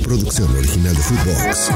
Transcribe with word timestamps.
producción 0.00 0.56
original 0.56 0.94
de 0.94 1.02
Footbox. 1.02 1.70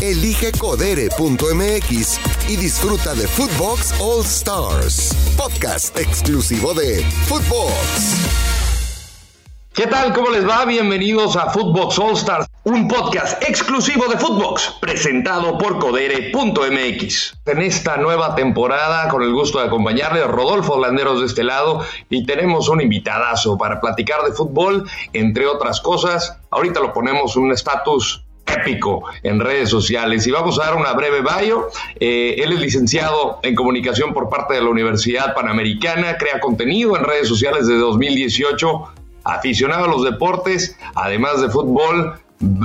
Elige 0.00 0.52
codere.mx 0.52 2.20
y 2.48 2.56
disfruta 2.56 3.14
de 3.14 3.28
Footbox 3.28 3.92
All 4.00 4.24
Stars, 4.24 5.14
podcast 5.36 5.96
exclusivo 5.98 6.72
de 6.74 7.04
Footbox. 7.28 8.59
¿Qué 9.72 9.86
tal? 9.86 10.12
¿Cómo 10.12 10.30
les 10.30 10.46
va? 10.46 10.64
Bienvenidos 10.64 11.36
a 11.36 11.50
Footbox 11.50 11.96
All 12.00 12.14
Stars, 12.14 12.48
un 12.64 12.88
podcast 12.88 13.40
exclusivo 13.44 14.08
de 14.08 14.18
Footbox, 14.18 14.78
presentado 14.80 15.56
por 15.58 15.78
Codere.mx. 15.78 17.38
En 17.46 17.62
esta 17.62 17.96
nueva 17.96 18.34
temporada, 18.34 19.08
con 19.08 19.22
el 19.22 19.32
gusto 19.32 19.60
de 19.60 19.66
acompañarle, 19.66 20.24
Rodolfo 20.24 20.76
Landeros 20.76 21.20
de 21.20 21.26
este 21.26 21.44
lado, 21.44 21.84
y 22.08 22.26
tenemos 22.26 22.68
un 22.68 22.80
invitadazo 22.80 23.56
para 23.56 23.80
platicar 23.80 24.22
de 24.24 24.32
fútbol, 24.32 24.90
entre 25.12 25.46
otras 25.46 25.80
cosas. 25.80 26.36
Ahorita 26.50 26.80
lo 26.80 26.92
ponemos 26.92 27.36
un 27.36 27.52
estatus 27.52 28.24
épico 28.46 29.04
en 29.22 29.38
redes 29.38 29.68
sociales. 29.68 30.26
Y 30.26 30.32
vamos 30.32 30.58
a 30.58 30.64
dar 30.64 30.74
una 30.74 30.94
breve 30.94 31.20
bio. 31.20 31.68
Eh, 32.00 32.34
él 32.38 32.52
es 32.52 32.60
licenciado 32.60 33.38
en 33.44 33.54
comunicación 33.54 34.12
por 34.12 34.28
parte 34.28 34.54
de 34.54 34.62
la 34.62 34.68
Universidad 34.68 35.32
Panamericana, 35.32 36.16
crea 36.18 36.40
contenido 36.40 36.96
en 36.96 37.04
redes 37.04 37.28
sociales 37.28 37.68
desde 37.68 37.80
2018, 37.80 38.94
aficionado 39.24 39.84
a 39.84 39.88
los 39.88 40.04
deportes, 40.04 40.76
además 40.94 41.40
de 41.40 41.48
fútbol, 41.48 42.20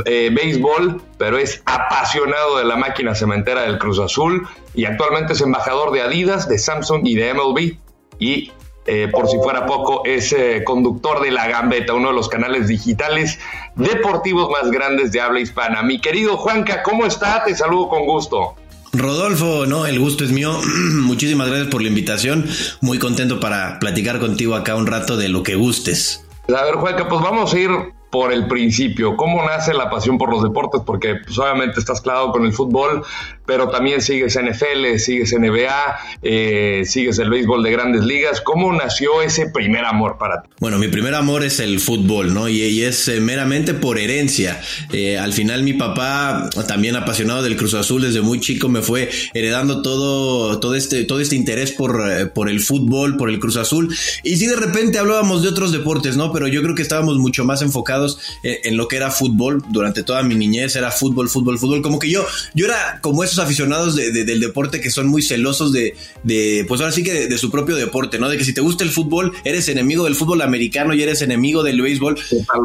eh, 0.06 0.30
béisbol, 0.34 1.02
pero 1.18 1.38
es 1.38 1.62
apasionado 1.66 2.58
de 2.58 2.64
la 2.64 2.78
máquina 2.78 3.14
cementera 3.14 3.64
del 3.64 3.78
Cruz 3.78 4.00
Azul 4.00 4.48
y 4.74 4.86
actualmente 4.86 5.34
es 5.34 5.42
embajador 5.42 5.92
de 5.92 6.02
Adidas, 6.02 6.48
de 6.48 6.58
Samsung 6.58 7.06
y 7.06 7.16
de 7.16 7.34
MLB. 7.34 7.78
Y 8.18 8.52
eh, 8.88 9.10
por 9.12 9.28
si 9.28 9.38
fuera 9.38 9.66
poco, 9.66 10.06
es 10.06 10.32
eh, 10.32 10.64
conductor 10.64 11.22
de 11.22 11.32
La 11.32 11.48
Gambeta, 11.48 11.94
uno 11.94 12.10
de 12.10 12.14
los 12.14 12.30
canales 12.30 12.68
digitales 12.68 13.40
deportivos 13.76 14.50
más 14.50 14.72
grandes 14.72 15.12
de 15.12 15.22
habla 15.22 15.40
hispana. 15.40 15.82
Mi 15.84 16.00
querido 16.00 16.38
Juanca, 16.38 16.84
¿cómo 16.84 17.06
está? 17.06 17.44
Te 17.44 17.56
saludo 17.56 17.90
con 17.90 18.06
gusto. 18.06 18.56
Rodolfo, 18.94 19.66
no, 19.66 19.86
el 19.88 20.00
gusto 20.00 20.24
es 20.24 20.32
mío. 20.32 20.58
Muchísimas 21.02 21.48
gracias 21.48 21.70
por 21.70 21.82
la 21.82 21.90
invitación. 21.90 22.48
Muy 22.80 23.00
contento 23.00 23.40
para 23.40 23.80
platicar 23.80 24.20
contigo 24.20 24.56
acá 24.56 24.76
un 24.76 24.88
rato 24.88 25.18
de 25.18 25.30
lo 25.30 25.44
que 25.44 25.56
gustes. 25.56 26.25
A 26.48 26.64
ver, 26.64 26.76
Juanca, 26.76 27.08
pues 27.08 27.22
vamos 27.22 27.54
a 27.54 27.60
ir 27.60 27.70
por 28.12 28.32
el 28.32 28.48
principio. 28.48 29.18
¿Cómo 29.18 29.44
nace 29.44 29.74
la 29.74 29.90
pasión 29.90 30.18
por 30.18 30.30
los 30.30 30.44
deportes? 30.44 30.82
Porque 30.86 31.16
pues, 31.16 31.38
obviamente 31.40 31.80
estás 31.80 32.02
clavado 32.02 32.32
con 32.32 32.46
el 32.46 32.54
fútbol, 32.54 33.04
pero 33.46 33.70
también 33.70 34.02
sigues 34.02 34.38
NFL, 34.38 34.98
sigues 34.98 35.34
NBA, 35.34 35.98
eh, 36.22 36.84
sigues 36.86 37.20
el 37.20 37.30
béisbol 37.30 37.64
de 37.64 37.72
grandes 37.72 38.04
ligas. 38.04 38.42
¿Cómo 38.42 38.72
nació 38.74 39.22
ese 39.22 39.50
primer 39.50 39.86
amor 39.86 40.18
para 40.18 40.42
ti? 40.42 40.50
Bueno, 40.60 40.78
mi 40.78 40.88
primer 40.88 41.14
amor 41.16 41.44
es 41.44 41.60
el 41.60 41.80
fútbol, 41.80 42.34
¿no? 42.34 42.50
Y, 42.50 42.66
es 42.76 43.08
eh, 43.08 43.20
meramente 43.20 43.74
por 43.74 43.98
herencia. 43.98 44.62
Eh, 44.92 45.18
al 45.18 45.34
final 45.34 45.64
mi 45.64 45.74
papá, 45.74 46.50
también 46.68 46.96
apasionado 46.96 47.42
del 47.42 47.56
Cruz 47.56 47.74
Azul 47.74 48.02
desde 48.02 48.22
muy 48.22 48.40
chico, 48.40 48.70
me 48.70 48.82
fue 48.82 49.10
heredando 49.34 49.82
todo, 49.82 50.60
todo, 50.60 50.76
este, 50.76 51.04
todo 51.06 51.20
este 51.20 51.36
interés 51.36 51.72
por, 51.72 52.32
por 52.34 52.50
el 52.50 52.60
fútbol, 52.60 53.18
por 53.18 53.30
el 53.30 53.40
Cruz 53.40 53.58
Azul. 53.58 53.96
Y 54.24 54.38
sí, 54.38 54.48
de 54.48 54.56
repente 54.56 54.98
hablábamos 54.98 55.42
de 55.42 55.50
otros 55.50 55.72
deportes, 55.72 56.18
¿no? 56.18 56.32
Pero 56.34 56.48
yo 56.48 56.62
creo 56.62 56.76
que 56.76 56.82
estábamos 56.82 57.18
mucho 57.18 57.46
más 57.46 57.62
enfocados 57.62 58.20
en, 58.44 58.78
lo 58.78 58.88
que 58.88 58.98
era 58.98 59.12
fútbol. 59.12 59.64
Durante 59.70 60.04
toda 60.04 60.24
mi 60.24 60.36
niñez 60.36 60.76
era 60.76 60.92
fútbol, 60.92 61.30
fútbol, 61.30 61.60
fútbol. 61.60 61.82
Como 61.82 62.00
que 62.00 62.10
yo, 62.10 62.26
yo 62.54 62.66
era 62.66 63.00
como 63.02 63.24
aficionados 63.40 63.96
del 63.96 64.40
deporte 64.40 64.82
que 64.82 64.90
son 64.90 65.08
muy 65.08 65.22
celosos 65.22 65.72
de, 65.72 66.66
pues 66.68 66.82
ahora 66.82 66.92
sí 66.94 67.04
que 67.04 67.28
de, 67.28 67.38
su 67.38 67.52
propio 67.52 67.76
deporte, 67.76 68.20
¿no? 68.20 68.30
De 68.30 68.38
que 68.38 68.46
si 68.46 68.54
te 68.54 68.62
gusta 68.62 68.84
el 68.84 68.90
fútbol, 68.90 69.34
eres 69.44 69.68
enemigo 69.70 70.06
del 70.06 70.16
fútbol 70.16 70.42
americano 70.42 70.94
y 70.94 71.04
eres 71.04 71.22
enemigo 71.22 71.64
del 71.64 71.82
béisbol. 71.82 72.18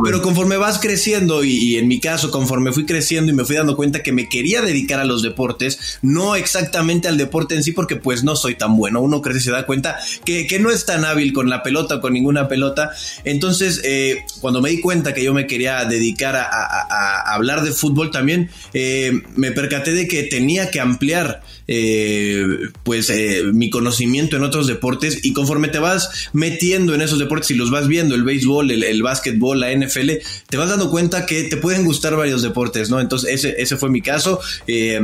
Pero 0.05 0.23
conforme 0.23 0.57
vas 0.57 0.79
creciendo, 0.79 1.45
y, 1.45 1.77
en 1.77 1.89
mi 1.89 2.01
caso, 2.01 2.31
conforme 2.31 2.73
fui 2.73 2.87
creciendo 2.87 3.33
y 3.33 3.35
me 3.35 3.45
fui 3.45 3.57
dando 3.57 3.77
cuenta 3.77 4.03
que 4.03 4.13
me 4.13 4.29
quería 4.29 4.63
dedicar 4.63 5.01
a 5.01 5.05
los 5.05 5.23
deportes, 5.23 5.98
no 6.03 6.36
exactamente 6.36 7.09
al 7.09 7.19
deporte 7.19 7.55
en 7.55 7.63
sí, 7.63 7.73
porque 7.73 7.97
pues 7.97 8.25
no 8.25 8.36
soy 8.36 8.55
tan 8.55 8.77
bueno. 8.77 9.01
Uno 9.01 9.23
crece 9.23 9.41
y 9.41 9.42
se 9.42 9.51
da 9.51 9.67
cuenta 9.67 9.98
que, 10.25 10.47
que 10.47 10.59
no 10.59 10.70
es 10.70 10.86
tan 10.86 11.05
hábil 11.05 11.33
con 11.33 11.48
la 11.48 11.63
pelota 11.63 11.97
o 11.97 12.01
con 12.01 12.13
ninguna 12.13 12.48
pelota. 12.48 12.91
Entonces, 13.25 13.80
eh, 13.85 14.25
cuando 14.41 14.61
me 14.61 14.70
di 14.70 14.80
cuenta 14.80 15.14
que 15.14 15.25
yo 15.25 15.35
me 15.35 15.47
quería 15.47 15.85
dedicar 15.85 16.36
a, 16.36 17.35
hablar 17.35 17.63
de 17.63 17.73
fútbol 17.73 18.11
también, 18.11 18.51
eh, 18.75 19.23
me 19.36 19.53
percaté 19.53 19.92
de 19.92 20.07
que 20.07 20.25
tenía 20.25 20.60
que 20.69 20.81
ampliar 20.81 21.43
eh, 21.69 22.45
pues 22.83 23.09
eh, 23.11 23.45
mi 23.53 23.71
conocimiento 23.71 24.37
en 24.37 24.43
otros 24.43 24.67
deportes 24.67 25.25
y 25.25 25.33
conforme 25.33 25.69
te 25.69 25.79
vas 25.79 26.29
metiendo 26.33 26.95
en 26.95 27.01
esos 27.01 27.21
deportes 27.21 27.53
y 27.53 27.55
los 27.55 27.71
vas 27.71 27.87
viendo, 27.87 28.17
el 28.17 28.25
béisbol, 28.25 28.73
el, 28.73 29.03
básquetbol, 29.05 29.61
la 29.61 29.73
NFL, 29.73 30.11
te 30.48 30.57
vas 30.57 30.69
dando 30.69 30.91
cuenta 30.91 31.27
que 31.27 31.45
te 31.45 31.57
pueden 31.57 31.85
gustar 31.85 32.17
varios 32.17 32.43
deportes, 32.43 32.91
¿no? 32.91 32.98
Entonces 33.01 33.33
ese, 33.33 33.55
ese 33.63 33.77
fue 33.77 33.89
mi 33.89 34.03
caso. 34.03 34.41
Eh, 34.67 35.01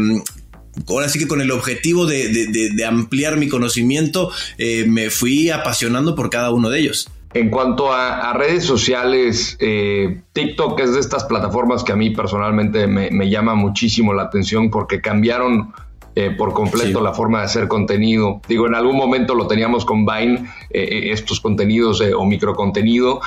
ahora 0.89 1.09
sí 1.09 1.21
que 1.21 1.29
con 1.29 1.41
el 1.41 1.53
objetivo 1.53 2.05
de, 2.05 2.85
ampliar 2.85 3.37
mi 3.37 3.49
conocimiento, 3.49 4.33
me 4.59 5.11
fui 5.11 5.51
apasionando 5.51 6.17
por 6.17 6.31
cada 6.31 6.51
uno 6.51 6.69
de 6.69 6.81
ellos. 6.81 7.09
En 7.35 7.51
cuanto 7.51 7.93
a, 7.93 8.33
redes 8.33 8.65
sociales, 8.65 9.57
eh, 9.61 10.23
TikTok 10.33 10.81
es 10.81 10.95
de 10.95 11.01
estas 11.01 11.25
plataformas 11.25 11.85
que 11.85 11.93
a 11.93 11.97
mí 11.97 12.11
personalmente 12.11 12.87
me, 12.87 13.29
llama 13.29 13.55
muchísimo 13.55 14.15
la 14.15 14.23
atención 14.23 14.71
porque 14.71 15.01
cambiaron 15.01 15.75
eh, 16.15 16.31
por 16.31 16.55
completo 16.55 17.03
la 17.03 17.13
forma 17.13 17.41
de 17.41 17.45
hacer 17.45 17.69
contenido. 17.69 18.41
Digo, 18.49 18.67
en 18.67 18.75
algún 18.75 18.97
momento 18.97 19.35
lo 19.35 19.47
teníamos 19.47 19.85
con 19.85 20.07
Vine, 20.07 20.49
eh, 20.71 21.11
estos 21.13 21.41
contenidos 21.41 22.03
o 22.17 22.25
microcontenido, 22.25 23.21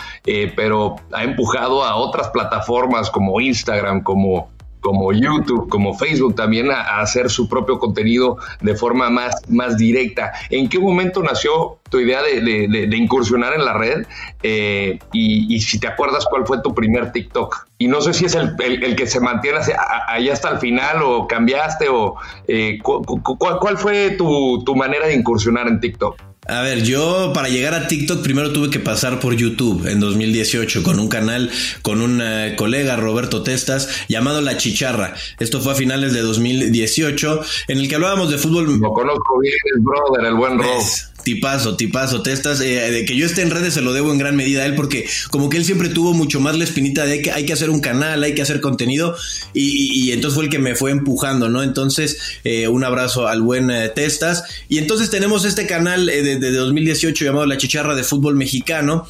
pero 0.56 0.96
ha 1.12 1.24
empujado 1.24 1.84
a 1.84 1.96
otras 1.96 2.30
plataformas 2.30 3.12
como 3.12 3.40
Instagram, 3.40 4.02
como 4.02 4.50
como 4.80 5.12
YouTube, 5.12 5.70
como 5.70 5.98
Facebook 5.98 6.36
también 6.36 6.72
a, 6.72 7.00
hacer 7.00 7.30
su 7.30 7.50
propio 7.50 7.80
contenido 7.80 8.38
de 8.62 8.76
forma 8.76 9.10
más, 9.10 9.36
más 9.50 9.78
directa. 9.78 10.32
¿En 10.50 10.70
qué 10.70 10.80
momento 10.80 11.22
nació 11.22 11.78
tu 11.90 12.00
idea 12.00 12.22
de, 12.22 12.90
incursionar 12.96 13.54
en 13.54 13.66
la 13.66 13.74
red? 13.74 14.06
Eh, 14.44 15.00
y, 15.12 15.60
si 15.60 15.80
te 15.80 15.88
acuerdas 15.88 16.26
cuál 16.30 16.46
fue 16.46 16.62
tu 16.62 16.74
primer 16.74 17.12
TikTok. 17.12 17.68
Y 17.78 17.88
no 17.88 18.02
sé 18.02 18.14
si 18.14 18.26
es 18.26 18.36
el, 18.36 18.56
que 18.96 19.08
se 19.08 19.20
mantiene 19.20 19.60
allá 20.08 20.34
hasta 20.34 20.50
el 20.50 20.60
final 20.60 21.02
o 21.04 21.28
cambiaste 21.28 21.90
o 21.90 22.16
eh, 22.48 22.80
¿cuál, 22.82 23.78
fue 23.78 24.12
tu, 24.12 24.64
tu 24.66 24.76
manera 24.76 25.08
de 25.08 25.16
incursionar 25.16 25.68
en 25.68 25.80
TikTok? 25.80 26.29
A 26.50 26.62
ver, 26.64 26.82
yo 26.82 27.32
para 27.32 27.48
llegar 27.48 27.76
a 27.76 27.88
TikTok 27.88 28.24
primero 28.24 28.52
tuve 28.52 28.72
que 28.72 28.80
pasar 28.80 29.20
por 29.20 29.36
YouTube 29.36 29.86
en 29.88 30.00
2018 30.00 30.82
con 30.82 31.00
un 31.00 31.08
canal 31.08 31.52
con 31.84 32.02
un 32.02 32.24
colega, 32.56 32.96
Roberto 32.96 33.44
Testas, 33.44 34.06
llamado 34.08 34.42
La 34.42 34.58
Chicharra. 34.58 35.14
Esto 35.38 35.62
fue 35.62 35.74
a 35.74 35.76
finales 35.76 36.12
de 36.14 36.22
2018, 36.22 37.42
en 37.68 37.78
el 37.78 37.88
que 37.88 37.96
hablábamos 37.96 38.32
de 38.32 38.40
fútbol. 38.40 38.80
Lo 38.80 38.94
conozco 38.94 39.40
bien, 39.40 39.54
el 39.76 39.82
brother, 39.82 40.26
el 40.26 40.34
buen 40.34 40.58
Rob. 40.58 40.84
Tipazo, 41.24 41.76
tipazo, 41.76 42.22
testas. 42.22 42.62
Eh, 42.62 42.92
de 42.92 43.06
que 43.06 43.16
yo 43.16 43.26
esté 43.26 43.42
en 43.42 43.52
redes 43.52 43.74
se 43.74 43.82
lo 43.82 43.94
debo 43.94 44.12
en 44.12 44.18
gran 44.18 44.36
medida 44.36 44.64
a 44.64 44.66
él 44.66 44.76
porque 44.76 45.08
como 45.30 45.50
que 45.50 45.58
él 45.58 45.66
siempre 45.66 45.90
tuvo 45.90 46.14
mucho 46.14 46.40
más 46.40 46.58
la 46.58 46.64
espinita 46.64 47.06
de 47.06 47.22
que 47.22 47.32
hay 47.32 47.46
que 47.46 47.54
hacer 47.54 47.70
un 47.70 47.82
canal, 47.82 48.24
hay 48.24 48.34
que 48.36 48.42
hacer 48.42 48.62
contenido 48.62 49.16
y, 49.54 50.12
entonces 50.12 50.36
fue 50.36 50.46
el 50.46 50.50
que 50.50 50.60
me 50.60 50.76
fue 50.76 50.92
empujando, 50.92 51.50
¿no? 51.50 51.62
Entonces, 51.62 52.18
eh, 52.44 52.68
un 52.68 52.84
abrazo 52.84 53.28
al 53.28 53.42
buen 53.42 53.70
eh, 53.70 53.90
Testas. 53.90 54.44
Y 54.68 54.78
entonces 54.78 55.10
tenemos 55.10 55.46
este 55.46 55.66
canal 55.66 56.06
de, 56.06 56.38
de 56.38 56.52
2018 56.52 57.26
llamado 57.26 57.46
La 57.46 57.58
Chicharra 57.58 57.96
de 57.96 58.04
Fútbol 58.04 58.36
Mexicano 58.36 59.06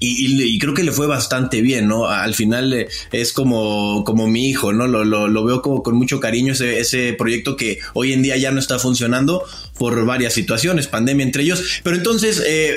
y, 0.00 0.58
creo 0.58 0.74
que 0.74 0.82
le 0.82 0.92
fue 0.92 1.06
bastante 1.06 1.62
bien, 1.62 1.88
¿no? 1.88 2.06
Al 2.06 2.34
final 2.34 2.72
eh, 2.72 2.88
es 3.12 3.32
como, 3.32 4.04
como 4.04 4.26
mi 4.26 4.48
hijo, 4.48 4.72
¿no? 4.72 4.86
Lo, 4.86 5.04
lo, 5.04 5.44
veo 5.44 5.62
como 5.62 5.82
con 5.82 5.96
mucho 5.96 6.20
cariño 6.20 6.52
ese, 6.52 6.80
ese 6.80 7.12
proyecto 7.14 7.56
que 7.56 7.78
hoy 7.92 8.12
en 8.12 8.22
día 8.22 8.36
ya 8.36 8.50
no 8.50 8.60
está 8.60 8.78
funcionando 8.78 9.44
por 9.78 10.04
varias 10.04 10.32
situaciones, 10.32 10.86
pandemia 10.86 11.24
entre 11.24 11.42
ellos. 11.42 11.80
Pero 11.82 11.96
entonces, 11.96 12.42
eh, 12.46 12.76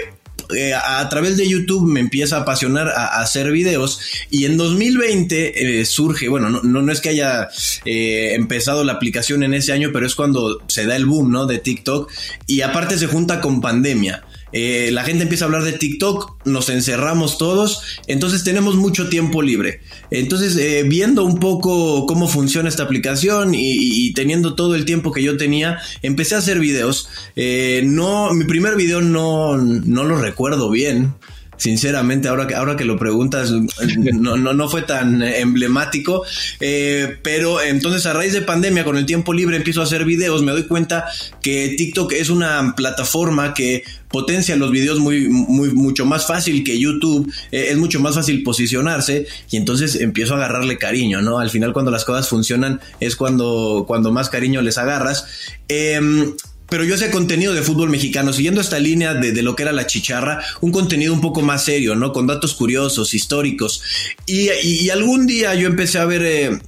eh, 0.55 0.73
a, 0.73 1.07
través 1.09 1.37
de 1.37 1.47
YouTube 1.47 1.87
me 1.87 1.99
empieza 1.99 2.37
a 2.37 2.41
apasionar 2.41 2.89
a, 2.89 3.21
hacer 3.21 3.51
videos 3.51 3.99
y 4.29 4.45
en 4.45 4.57
2020 4.57 5.85
surge, 5.85 6.29
bueno, 6.29 6.49
no, 6.49 6.61
no, 6.63 6.91
es 6.91 7.01
que 7.01 7.09
haya 7.09 7.49
empezado 7.85 8.83
la 8.83 8.93
aplicación 8.93 9.43
en 9.43 9.53
ese 9.53 9.73
año, 9.73 9.89
pero 9.91 10.05
es 10.05 10.15
cuando 10.15 10.61
se 10.67 10.85
da 10.85 10.95
el 10.95 11.05
boom, 11.05 11.31
¿no? 11.31 11.45
De 11.45 11.59
TikTok 11.59 12.11
y 12.45 12.61
aparte 12.61 12.97
se 12.97 13.07
junta 13.07 13.41
con 13.41 13.61
pandemia. 13.61 14.23
Eh, 14.51 14.89
la 14.91 15.03
gente 15.03 15.23
empieza 15.23 15.45
a 15.45 15.47
hablar 15.47 15.63
de 15.63 15.73
TikTok, 15.73 16.45
nos 16.45 16.69
encerramos 16.69 17.37
todos, 17.37 17.81
entonces 18.07 18.43
tenemos 18.43 18.75
mucho 18.75 19.09
tiempo 19.09 19.41
libre. 19.41 19.81
Entonces, 20.11 20.55
eh, 20.57 20.83
viendo 20.83 21.23
un 21.23 21.39
poco 21.39 22.05
cómo 22.05 22.27
funciona 22.27 22.69
esta 22.69 22.83
aplicación 22.83 23.53
y, 23.53 24.13
teniendo 24.13 24.55
todo 24.55 24.75
el 24.75 24.85
tiempo 24.85 25.11
que 25.11 25.23
yo 25.23 25.37
tenía, 25.37 25.79
empecé 26.01 26.35
a 26.35 26.39
hacer 26.39 26.59
videos. 26.59 27.09
Eh, 27.35 27.81
no, 27.85 28.33
mi 28.33 28.45
primer 28.45 28.75
video 28.75 29.01
no, 29.01 29.57
no 29.57 30.03
lo 30.03 30.17
recuerdo 30.17 30.69
bien. 30.69 31.13
Sinceramente, 31.57 32.27
ahora 32.27 32.47
que, 32.47 32.55
ahora 32.55 32.75
que 32.75 32.85
lo 32.85 32.97
preguntas, 32.97 33.51
no, 34.13 34.37
no, 34.37 34.53
no 34.53 34.69
fue 34.69 34.83
tan 34.83 35.21
emblemático, 35.21 36.23
eh, 36.59 37.17
pero 37.23 37.61
entonces 37.61 38.05
a 38.05 38.13
raíz 38.13 38.33
de 38.33 38.41
pandemia, 38.41 38.83
con 38.83 38.97
el 38.97 39.05
tiempo 39.05 39.33
libre, 39.33 39.57
empiezo 39.57 39.81
a 39.81 39.83
hacer 39.83 40.05
videos, 40.05 40.43
me 40.43 40.51
doy 40.51 40.63
cuenta 40.63 41.05
que 41.41 41.75
TikTok 41.77 42.13
es 42.13 42.29
una 42.29 42.73
plataforma 42.75 43.53
que 43.53 43.83
potencia 44.09 44.55
los 44.55 44.71
videos 44.71 44.99
muy, 44.99 45.27
muy, 45.27 45.71
mucho 45.71 46.05
más 46.05 46.27
fácil 46.27 46.63
que 46.63 46.79
YouTube, 46.79 47.31
eh, 47.51 47.67
es 47.71 47.77
mucho 47.77 47.99
más 47.99 48.15
fácil 48.15 48.43
posicionarse 48.43 49.27
y 49.49 49.57
entonces 49.57 49.95
empiezo 49.95 50.33
a 50.33 50.37
agarrarle 50.37 50.77
cariño, 50.77 51.21
¿no? 51.21 51.39
Al 51.39 51.49
final 51.49 51.73
cuando 51.73 51.91
las 51.91 52.05
cosas 52.05 52.29
funcionan 52.29 52.79
es 52.99 53.15
cuando, 53.15 53.85
cuando 53.87 54.11
más 54.11 54.29
cariño 54.29 54.61
les 54.61 54.77
agarras. 54.77 55.25
Em, 55.67 56.33
pero 56.69 56.83
yo 56.83 56.95
hacía 56.95 57.11
contenido 57.11 57.53
de 57.53 57.61
fútbol 57.61 57.89
mexicano, 57.89 58.33
siguiendo 58.33 58.61
esta 58.61 58.79
línea 58.79 59.13
de, 59.13 59.41
lo 59.41 59.55
que 59.55 59.63
era 59.63 59.71
la 59.71 59.87
chicharra, 59.87 60.43
un 60.61 60.71
contenido 60.71 61.13
un 61.13 61.21
poco 61.21 61.41
más 61.41 61.65
serio, 61.65 61.95
¿no? 61.95 62.11
Con 62.11 62.27
datos 62.27 62.53
curiosos, 62.53 63.13
históricos. 63.13 63.81
Y, 64.25 64.89
algún 64.89 65.27
día 65.27 65.55
yo 65.55 65.67
empecé 65.67 65.99
a 65.99 66.05
ver... 66.05 66.23
Eh, 66.23 66.59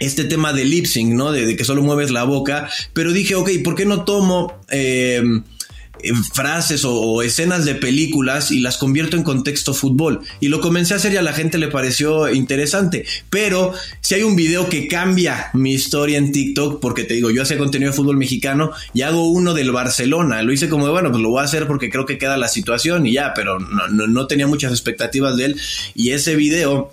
este 0.00 0.24
tema 0.24 0.52
de 0.52 0.64
lip 0.64 0.86
sync, 0.86 1.12
¿no? 1.12 1.30
De, 1.30 1.46
de, 1.46 1.54
que 1.54 1.64
solo 1.64 1.80
mueves 1.80 2.10
la 2.10 2.24
boca, 2.24 2.68
pero 2.92 3.12
dije, 3.12 3.36
ok, 3.36 3.50
¿por 3.62 3.76
qué 3.76 3.86
no 3.86 4.04
tomo 4.04 4.60
eh, 4.68 5.22
frases 6.32 6.84
o, 6.84 7.22
escenas 7.22 7.64
de 7.64 7.74
películas 7.74 8.50
y 8.50 8.60
las 8.60 8.78
convierto 8.78 9.16
en 9.16 9.22
contexto 9.22 9.74
fútbol. 9.74 10.20
Y 10.40 10.48
lo 10.48 10.60
comencé 10.60 10.94
a 10.94 10.96
hacer 10.96 11.12
y 11.12 11.16
a 11.16 11.22
la 11.22 11.32
gente 11.32 11.58
le 11.58 11.68
pareció 11.68 12.32
interesante. 12.32 13.04
Pero 13.30 13.72
si 14.00 14.14
hay 14.14 14.22
un 14.22 14.36
video 14.36 14.68
que 14.68 14.88
cambia 14.88 15.50
mi 15.54 15.72
historia 15.72 16.18
en 16.18 16.32
TikTok, 16.32 16.80
porque 16.80 17.04
te 17.04 17.14
digo, 17.14 17.30
yo 17.30 17.42
hacía 17.42 17.58
contenido 17.58 17.90
de 17.90 17.96
fútbol 17.96 18.16
mexicano 18.16 18.72
y 18.94 19.02
hago 19.02 19.30
uno 19.30 19.54
del 19.54 19.72
Barcelona. 19.72 20.42
Lo 20.42 20.52
hice 20.52 20.68
como 20.68 20.86
de, 20.86 20.92
bueno, 20.92 21.10
pues 21.10 21.22
lo 21.22 21.30
voy 21.30 21.40
a 21.40 21.44
hacer 21.44 21.66
porque 21.66 21.90
creo 21.90 22.06
que 22.06 22.18
queda 22.18 22.36
la 22.36 22.48
situación 22.48 23.06
y 23.06 23.12
ya, 23.12 23.32
pero 23.34 23.58
no, 23.58 23.88
no 23.88 24.26
tenía 24.26 24.46
muchas 24.46 24.72
expectativas 24.72 25.36
de 25.36 25.46
él. 25.46 25.60
Y 25.94 26.10
ese 26.10 26.36
video 26.36 26.92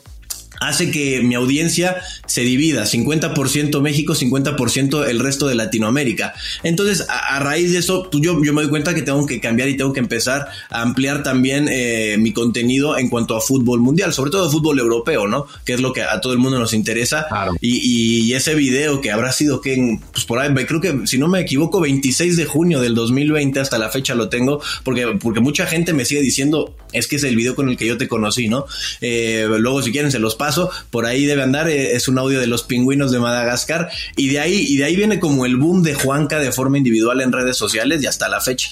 hace 0.59 0.91
que 0.91 1.21
mi 1.21 1.35
audiencia 1.35 1.97
se 2.25 2.41
divida, 2.41 2.85
50% 2.85 3.81
México, 3.81 4.13
50% 4.13 5.07
el 5.07 5.19
resto 5.19 5.47
de 5.47 5.55
Latinoamérica. 5.55 6.33
Entonces, 6.63 7.05
a, 7.09 7.39
raíz 7.39 7.71
de 7.71 7.79
eso, 7.79 8.09
pues 8.11 8.23
yo, 8.23 8.43
yo, 8.43 8.53
me 8.53 8.61
doy 8.61 8.69
cuenta 8.69 8.93
que 8.93 9.01
tengo 9.01 9.25
que 9.25 9.39
cambiar 9.39 9.69
y 9.69 9.77
tengo 9.77 9.93
que 9.93 9.99
empezar 9.99 10.47
a 10.69 10.81
ampliar 10.81 11.23
también 11.23 11.67
eh, 11.69 12.17
mi 12.19 12.33
contenido 12.33 12.97
en 12.97 13.09
cuanto 13.09 13.35
a 13.35 13.41
fútbol 13.41 13.79
mundial, 13.79 14.13
sobre 14.13 14.31
todo 14.31 14.49
fútbol 14.49 14.79
europeo, 14.79 15.27
¿no? 15.27 15.47
Que 15.65 15.73
es 15.73 15.81
lo 15.81 15.93
que 15.93 16.03
a 16.03 16.19
todo 16.21 16.33
el 16.33 16.39
mundo 16.39 16.59
nos 16.59 16.73
interesa. 16.73 17.27
Y, 17.61 18.29
y, 18.29 18.33
ese 18.33 18.55
video 18.55 19.01
que 19.01 19.11
habrá 19.11 19.31
sido 19.31 19.59
que, 19.59 19.99
pues 20.11 20.25
por 20.25 20.39
ahí, 20.39 20.53
creo 20.65 20.79
que 20.79 21.07
si 21.07 21.17
no 21.17 21.27
me 21.27 21.39
equivoco, 21.39 21.79
26 21.79 22.37
de 22.37 22.45
junio 22.45 22.79
del 22.79 22.95
2020 22.95 23.59
hasta 23.59 23.77
la 23.77 23.89
fecha 23.89 24.15
lo 24.15 24.29
tengo, 24.29 24.61
porque, 24.83 25.17
porque 25.19 25.39
mucha 25.39 25.65
gente 25.65 25.93
me 25.93 26.05
sigue 26.05 26.21
diciendo, 26.21 26.75
es 26.93 27.07
que 27.07 27.17
es 27.17 27.23
el 27.23 27.35
video 27.35 27.55
con 27.55 27.69
el 27.69 27.77
que 27.77 27.87
yo 27.87 27.97
te 27.97 28.07
conocí, 28.07 28.47
¿no? 28.47 28.65
Eh, 29.01 29.47
luego, 29.59 29.81
si 29.81 29.91
quieren, 29.91 30.11
se 30.11 30.19
los 30.19 30.35
paso 30.35 30.69
por 30.89 31.05
ahí 31.05 31.25
debe 31.25 31.43
andar, 31.43 31.69
eh, 31.69 31.95
es 31.95 32.07
un 32.07 32.17
audio 32.17 32.39
de 32.39 32.47
los 32.47 32.63
pingüinos 32.63 33.11
de 33.11 33.19
Madagascar, 33.19 33.89
y 34.15 34.29
de 34.29 34.39
ahí, 34.39 34.65
y 34.67 34.77
de 34.77 34.85
ahí 34.85 34.95
viene 34.95 35.19
como 35.19 35.45
el 35.45 35.57
boom 35.57 35.83
de 35.83 35.93
Juanca 35.93 36.39
de 36.39 36.51
forma 36.51 36.77
individual 36.77 37.21
en 37.21 37.31
redes 37.31 37.57
sociales 37.57 38.01
y 38.03 38.07
hasta 38.07 38.29
la 38.29 38.41
fecha. 38.41 38.71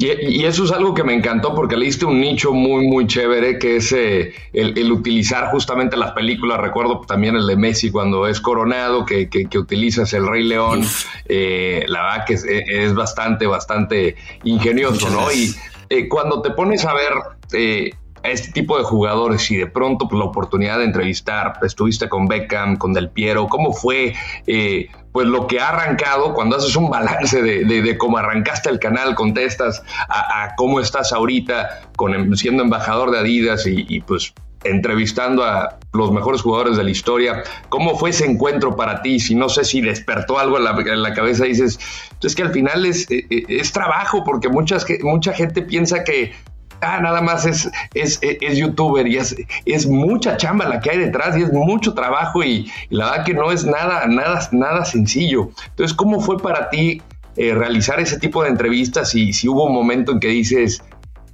Y, 0.00 0.44
eso 0.46 0.64
es 0.64 0.72
algo 0.72 0.94
que 0.94 1.04
me 1.04 1.12
encantó 1.12 1.54
porque 1.54 1.76
le 1.76 1.84
diste 1.84 2.06
un 2.06 2.20
nicho 2.20 2.54
muy, 2.54 2.86
muy 2.86 3.06
chévere, 3.06 3.58
que 3.58 3.76
es 3.76 3.92
eh, 3.92 4.32
el, 4.54 4.90
utilizar 4.90 5.50
justamente 5.50 5.96
las 5.98 6.12
películas. 6.12 6.58
Recuerdo 6.58 7.02
también 7.02 7.36
el 7.36 7.46
de 7.46 7.56
Messi 7.56 7.90
cuando 7.90 8.26
es 8.26 8.40
coronado, 8.40 9.04
que, 9.04 9.28
que, 9.28 9.58
utilizas 9.58 10.12
el 10.14 10.26
Rey 10.26 10.44
León. 10.44 10.82
Eh, 11.26 11.84
la 11.86 12.02
verdad 12.02 12.24
que 12.26 12.34
es, 12.34 12.94
bastante, 12.94 13.46
bastante 13.46 14.16
ingenioso, 14.42 15.10
¿no? 15.10 15.30
Y 15.30 15.54
cuando 16.08 16.40
te 16.40 16.50
pones 16.50 16.84
a 16.86 16.94
ver 16.94 17.12
a 18.22 18.28
este 18.28 18.52
tipo 18.52 18.76
de 18.78 18.84
jugadores 18.84 19.50
y 19.50 19.56
de 19.56 19.66
pronto 19.66 20.08
pues, 20.08 20.18
la 20.18 20.26
oportunidad 20.26 20.78
de 20.78 20.84
entrevistar, 20.84 21.54
estuviste 21.62 22.08
con 22.08 22.26
Beckham, 22.26 22.76
con 22.76 22.92
Del 22.92 23.10
Piero, 23.10 23.48
¿cómo 23.48 23.72
fue 23.72 24.14
eh, 24.46 24.88
pues 25.12 25.26
lo 25.26 25.46
que 25.46 25.60
ha 25.60 25.70
arrancado 25.70 26.34
cuando 26.34 26.56
haces 26.56 26.76
un 26.76 26.90
balance 26.90 27.42
de, 27.42 27.98
cómo 27.98 28.18
arrancaste 28.18 28.68
el 28.68 28.78
canal, 28.78 29.14
contestas 29.14 29.82
a, 30.08 30.54
cómo 30.56 30.80
estás 30.80 31.12
ahorita 31.12 31.90
con, 31.96 32.36
siendo 32.36 32.62
embajador 32.62 33.10
de 33.10 33.18
Adidas 33.18 33.66
y, 33.66 34.00
pues 34.00 34.32
entrevistando 34.62 35.42
a 35.42 35.78
los 35.94 36.12
mejores 36.12 36.42
jugadores 36.42 36.76
de 36.76 36.84
la 36.84 36.90
historia. 36.90 37.42
¿Cómo 37.70 37.96
fue 37.96 38.10
ese 38.10 38.26
encuentro 38.26 38.76
para 38.76 39.00
ti? 39.00 39.18
Si 39.18 39.34
no 39.34 39.48
sé 39.48 39.64
si 39.64 39.80
despertó 39.80 40.38
algo 40.38 40.58
en 40.58 40.64
la, 40.64 40.72
en 40.72 41.02
la 41.02 41.14
cabeza, 41.14 41.44
dices, 41.44 41.80
es 42.22 42.34
que 42.34 42.42
al 42.42 42.52
final 42.52 42.84
es, 42.84 43.10
eh, 43.10 43.26
eh, 43.30 43.44
es, 43.48 43.72
trabajo, 43.72 44.22
porque 44.22 44.50
muchas, 44.50 44.84
mucha 45.02 45.32
gente 45.32 45.62
piensa 45.62 46.04
que 46.04 46.34
ah, 46.82 47.00
nada 47.00 47.20
más 47.20 47.46
es, 47.46 47.70
es, 47.94 48.18
es, 48.22 48.58
youtuber 48.58 49.06
y 49.06 49.16
es, 49.16 49.36
es 49.64 49.86
mucha 49.86 50.36
chamba 50.36 50.68
la 50.68 50.80
que 50.80 50.90
hay 50.90 50.98
detrás 50.98 51.36
y 51.38 51.42
es 51.42 51.52
mucho 51.52 51.94
trabajo 51.94 52.42
y, 52.42 52.70
la 52.90 53.10
verdad 53.10 53.24
que 53.24 53.34
no 53.34 53.52
es 53.52 53.64
nada, 53.64 54.06
nada, 54.06 54.48
nada 54.52 54.84
sencillo. 54.84 55.50
Entonces, 55.68 55.96
¿cómo 55.96 56.20
fue 56.20 56.38
para 56.38 56.70
ti 56.70 57.02
eh, 57.36 57.54
realizar 57.54 58.00
ese 58.00 58.18
tipo 58.18 58.42
de 58.42 58.50
entrevistas 58.50 59.14
y 59.14 59.32
si 59.32 59.48
hubo 59.48 59.66
un 59.66 59.74
momento 59.74 60.12
en 60.12 60.20
que 60.20 60.28
dices, 60.28 60.82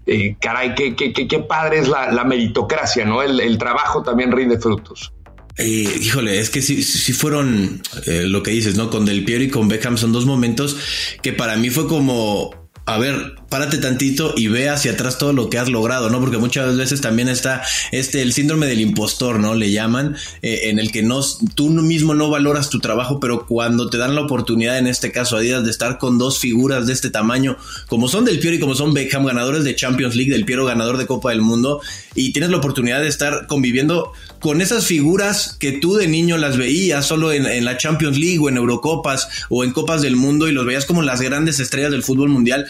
eh, 0.07 0.37
caray, 0.41 0.75
qué, 0.75 0.95
qué, 0.95 1.13
qué, 1.13 1.39
padre 1.41 1.79
es 1.79 1.89
la, 1.89 2.25
meritocracia, 2.25 3.05
¿no? 3.05 3.23
El, 3.23 3.59
trabajo 3.59 4.03
también 4.03 4.33
rinde 4.33 4.59
frutos. 4.59 5.13
Eh, 5.59 5.89
híjole, 6.01 6.39
es 6.39 6.51
que 6.51 6.61
si 6.61 6.83
sí 6.83 7.13
fueron 7.15 7.81
lo 8.07 8.43
que 8.43 8.51
dices, 8.51 8.77
¿no? 8.77 8.91
Con 8.91 9.07
Del 9.07 9.25
Piero 9.25 9.43
y 9.43 9.49
con 9.49 9.69
Beckham 9.69 9.97
son 9.97 10.13
dos 10.13 10.27
momentos 10.27 10.77
que 11.23 11.33
para 11.33 11.57
mí 11.57 11.71
fue 11.71 11.89
como 11.89 12.51
a 12.87 12.99
ver, 12.99 13.35
párate 13.49 13.79
tantito 13.79 14.35
y 14.37 14.49
ve 14.49 14.69
hacia 14.69 14.93
atrás 14.93 15.19
todo 15.19 15.33
lo 15.33 15.51
que 15.51 15.59
has 15.59 15.69
logrado, 15.69 16.11
¿no? 16.11 16.21
Porque 16.21 16.39
muchas 16.39 16.77
veces 16.77 17.01
también 17.01 17.29
está 17.29 17.63
este, 17.93 18.23
el 18.23 18.33
síndrome 18.33 18.67
del 18.67 18.81
impostor, 18.81 19.39
¿no? 19.39 19.55
Le 19.55 19.71
llaman, 19.71 20.17
eh, 20.43 20.63
en 20.65 20.79
el 20.79 20.91
que 20.91 21.03
no, 21.03 21.21
tú 21.55 21.71
mismo 21.71 22.15
no 22.15 22.29
valoras 22.31 22.71
tu 22.71 22.81
trabajo, 22.81 23.21
pero 23.21 23.47
cuando 23.47 23.89
te 23.89 23.99
dan 23.99 24.15
la 24.15 24.23
oportunidad, 24.23 24.79
en 24.79 24.87
este 24.87 25.13
caso 25.13 25.37
Adidas, 25.37 25.65
de 25.65 25.71
estar 25.71 25.99
con 25.99 26.19
dos 26.19 26.39
figuras 26.39 26.87
de 26.87 26.93
este 26.93 27.11
tamaño, 27.11 27.57
como 27.89 28.09
son 28.09 28.25
Del 28.25 28.39
Piero 28.39 28.57
y 28.57 28.61
como 28.61 28.75
son 28.75 28.95
Beckham, 28.95 29.25
ganadores 29.25 29.65
de 29.65 29.75
Champions 29.75 30.17
League, 30.17 30.33
Del 30.33 30.45
Piero 30.45 30.65
ganador 30.65 30.97
de 30.97 31.07
Copa 31.07 31.31
del 31.31 31.43
Mundo, 31.43 31.81
y 32.15 32.33
tienes 32.33 32.51
la 32.51 32.57
oportunidad 32.57 33.01
de 33.01 33.09
estar 33.09 33.47
conviviendo 33.47 34.13
con 34.41 34.61
esas 34.61 34.87
figuras 34.87 35.57
que 35.59 35.73
tú 35.73 35.97
de 35.97 36.09
niño 36.09 36.37
las 36.39 36.57
veías 36.57 37.07
solo 37.07 37.33
en, 37.33 37.65
la 37.65 37.77
Champions 37.77 38.19
League 38.19 38.39
o 38.39 38.49
en 38.49 38.57
Eurocopas 38.57 39.29
o 39.49 39.65
en 39.65 39.73
Copas 39.73 40.03
del 40.03 40.17
Mundo 40.17 40.49
y 40.49 40.53
los 40.53 40.67
veías 40.67 40.85
como 40.85 41.03
las 41.03 41.21
grandes 41.21 41.59
estrellas 41.59 41.91
del 41.91 42.03
fútbol 42.03 42.29
mundial 42.29 42.67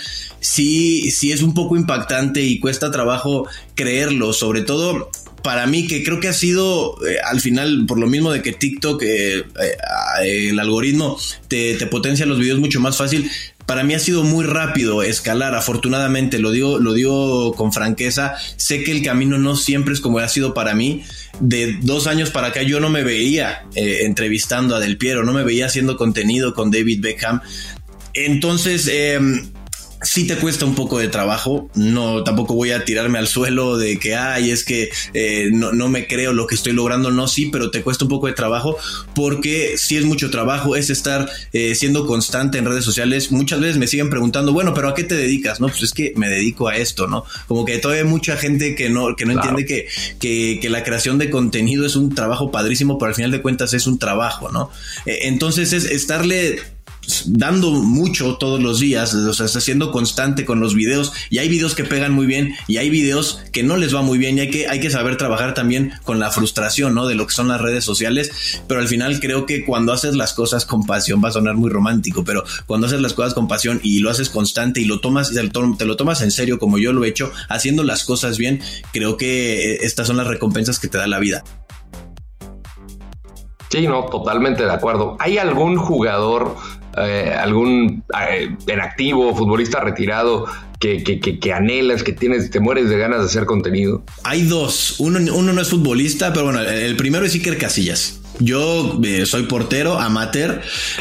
sí, 1.10 1.32
es 1.32 1.42
un 1.42 1.54
poco 1.54 1.76
impactante 1.76 2.42
y 2.42 2.58
cuesta 2.58 2.90
trabajo 2.90 3.46
creerlo, 3.74 4.32
sobre 4.32 4.62
todo 4.62 5.10
para 5.46 5.68
mí, 5.68 5.86
que 5.86 6.02
creo 6.02 6.18
que 6.18 6.26
ha 6.26 6.32
sido 6.32 6.96
eh, 7.06 7.18
al 7.24 7.40
final, 7.40 7.84
por 7.86 8.00
lo 8.00 8.08
mismo 8.08 8.32
de 8.32 8.42
que 8.42 8.52
TikTok, 8.52 9.00
eh, 9.04 9.38
eh, 9.38 10.48
el 10.48 10.58
algoritmo 10.58 11.16
te, 11.46 11.76
te, 11.76 11.86
potencia 11.86 12.26
los 12.26 12.40
videos 12.40 12.58
mucho 12.58 12.80
más 12.80 12.96
fácil. 12.96 13.30
Para 13.64 13.84
mí 13.84 13.94
ha 13.94 14.00
sido 14.00 14.24
muy 14.24 14.44
rápido 14.44 15.04
escalar, 15.04 15.54
afortunadamente, 15.54 16.40
lo 16.40 16.50
digo, 16.50 16.80
lo 16.80 16.94
digo 16.94 17.54
con 17.54 17.72
franqueza. 17.72 18.34
Sé 18.56 18.82
que 18.82 18.90
el 18.90 19.04
camino 19.04 19.38
no 19.38 19.54
siempre 19.54 19.94
es 19.94 20.00
como 20.00 20.18
ha 20.18 20.28
sido 20.28 20.52
para 20.52 20.74
mí. 20.74 21.04
De 21.38 21.78
dos 21.80 22.08
años 22.08 22.30
para 22.30 22.48
acá 22.48 22.62
yo 22.62 22.80
no 22.80 22.90
me 22.90 23.04
veía 23.04 23.66
entrevistando 23.76 24.74
a 24.74 24.80
Del 24.80 24.98
Piero, 24.98 25.22
no 25.22 25.32
me 25.32 25.44
veía 25.44 25.66
haciendo 25.66 25.96
contenido 25.96 26.54
con 26.54 26.72
David 26.72 27.02
Beckham. 27.02 27.40
Entonces, 28.14 28.88
em, 28.92 29.52
sí 30.02 30.26
te 30.26 30.36
cuesta 30.36 30.64
un 30.64 30.74
poco 30.74 30.98
de 30.98 31.08
trabajo. 31.08 31.68
No, 31.74 32.22
tampoco 32.24 32.54
voy 32.54 32.72
a 32.72 32.84
tirarme 32.84 33.18
al 33.18 33.28
suelo 33.28 33.76
de 33.78 33.98
que, 33.98 34.14
ay, 34.14 34.50
es 34.50 34.64
que 34.64 34.90
eh, 35.14 35.48
no, 35.52 35.72
no, 35.72 35.88
me 35.88 36.06
creo 36.06 36.32
lo 36.32 36.46
que 36.46 36.54
estoy 36.54 36.72
logrando. 36.72 37.10
No, 37.10 37.28
sí, 37.28 37.46
pero 37.46 37.70
te 37.70 37.82
cuesta 37.82 38.04
un 38.04 38.10
poco 38.10 38.26
de 38.26 38.32
trabajo 38.32 38.76
porque 39.14 39.74
sí 39.76 39.96
es 39.96 40.04
mucho 40.04 40.30
trabajo, 40.30 40.76
es 40.76 40.90
estar 40.90 41.28
eh, 41.52 41.74
siendo 41.74 42.06
constante 42.06 42.58
en 42.58 42.64
redes 42.64 42.84
sociales. 42.84 43.32
Muchas 43.32 43.60
veces 43.60 43.78
me 43.78 43.86
siguen 43.86 44.10
preguntando, 44.10 44.52
bueno, 44.52 44.74
pero 44.74 44.88
¿a 44.88 44.94
qué 44.94 45.04
te 45.04 45.14
dedicas? 45.14 45.60
No, 45.60 45.68
pues 45.68 45.82
es 45.82 45.92
que 45.92 46.12
me 46.16 46.28
dedico 46.28 46.68
a 46.68 46.76
esto, 46.76 47.06
¿no? 47.06 47.24
Como 47.46 47.64
que 47.64 47.78
todavía 47.78 48.02
hay 48.04 48.08
mucha 48.08 48.36
gente 48.36 48.74
que 48.74 48.88
no, 48.88 49.16
que 49.16 49.24
no 49.24 49.32
entiende 49.32 49.64
que, 49.64 49.88
que, 50.20 50.58
que, 50.60 50.70
la 50.70 50.82
creación 50.82 51.18
de 51.18 51.30
contenido 51.30 51.86
es 51.86 51.96
un 51.96 52.14
trabajo 52.14 52.50
padrísimo, 52.50 52.98
pero 52.98 53.10
al 53.10 53.14
final 53.14 53.30
de 53.30 53.40
cuentas 53.40 53.72
es 53.74 53.86
un 53.86 53.98
trabajo, 53.98 54.50
¿no? 54.50 54.70
Eh, 55.06 55.20
entonces 55.22 55.72
es 55.72 55.84
estarle 55.84 56.60
dando 57.26 57.70
mucho 57.70 58.36
todos 58.36 58.62
los 58.62 58.80
días, 58.80 59.14
o 59.14 59.32
sea, 59.32 59.46
está 59.46 59.60
siendo 59.60 59.90
constante 59.90 60.44
con 60.44 60.60
los 60.60 60.74
videos 60.74 61.12
y 61.30 61.38
hay 61.38 61.48
videos 61.48 61.74
que 61.74 61.84
pegan 61.84 62.12
muy 62.12 62.26
bien 62.26 62.54
y 62.66 62.78
hay 62.78 62.90
videos 62.90 63.40
que 63.52 63.62
no 63.62 63.76
les 63.76 63.94
va 63.94 64.02
muy 64.02 64.18
bien 64.18 64.38
y 64.38 64.42
hay 64.42 64.50
que, 64.50 64.68
hay 64.68 64.80
que 64.80 64.90
saber 64.90 65.16
trabajar 65.16 65.54
también 65.54 65.92
con 66.04 66.18
la 66.18 66.30
frustración, 66.30 66.94
¿no? 66.94 67.06
De 67.06 67.14
lo 67.14 67.26
que 67.26 67.34
son 67.34 67.48
las 67.48 67.60
redes 67.60 67.84
sociales, 67.84 68.30
pero 68.68 68.80
al 68.80 68.88
final 68.88 69.20
creo 69.20 69.46
que 69.46 69.64
cuando 69.64 69.92
haces 69.92 70.14
las 70.14 70.32
cosas 70.32 70.64
con 70.64 70.84
pasión, 70.84 71.22
va 71.22 71.28
a 71.28 71.32
sonar 71.32 71.56
muy 71.56 71.70
romántico, 71.70 72.24
pero 72.24 72.44
cuando 72.66 72.86
haces 72.86 73.00
las 73.00 73.14
cosas 73.14 73.34
con 73.34 73.48
pasión 73.48 73.80
y 73.82 74.00
lo 74.00 74.10
haces 74.10 74.28
constante 74.28 74.80
y 74.80 74.84
lo 74.84 75.00
tomas, 75.00 75.32
te 75.32 75.84
lo 75.84 75.96
tomas 75.96 76.22
en 76.22 76.30
serio 76.30 76.58
como 76.58 76.78
yo 76.78 76.92
lo 76.92 77.04
he 77.04 77.08
hecho, 77.08 77.32
haciendo 77.48 77.82
las 77.82 78.04
cosas 78.04 78.38
bien, 78.38 78.60
creo 78.92 79.16
que 79.16 79.72
eh, 79.72 79.78
estas 79.82 80.06
son 80.06 80.16
las 80.16 80.26
recompensas 80.26 80.78
que 80.78 80.88
te 80.88 80.98
da 80.98 81.06
la 81.06 81.18
vida. 81.18 81.44
Sí, 83.68 83.86
no, 83.86 84.04
totalmente 84.04 84.64
de 84.64 84.72
acuerdo. 84.72 85.16
¿Hay 85.18 85.38
algún 85.38 85.76
jugador, 85.76 86.56
eh, 86.96 87.34
algún 87.38 88.04
eh, 88.28 88.54
en 88.66 88.80
activo, 88.80 89.34
futbolista 89.34 89.80
retirado, 89.80 90.46
que, 90.78 91.02
que, 91.02 91.38
que, 91.38 91.52
anhelas, 91.52 92.02
que 92.02 92.12
tienes, 92.12 92.50
te 92.50 92.60
mueres 92.60 92.88
de 92.88 92.98
ganas 92.98 93.20
de 93.20 93.26
hacer 93.26 93.46
contenido? 93.46 94.04
Hay 94.24 94.42
dos. 94.42 94.96
Uno, 94.98 95.18
uno 95.34 95.52
no 95.52 95.60
es 95.60 95.68
futbolista, 95.68 96.32
pero 96.32 96.46
bueno, 96.46 96.60
el 96.60 96.96
primero 96.96 97.24
es 97.24 97.34
Iker 97.34 97.58
Casillas. 97.58 98.20
Yo 98.38 99.00
eh, 99.02 99.24
soy 99.24 99.44
portero, 99.44 99.98
amateur, 99.98 100.60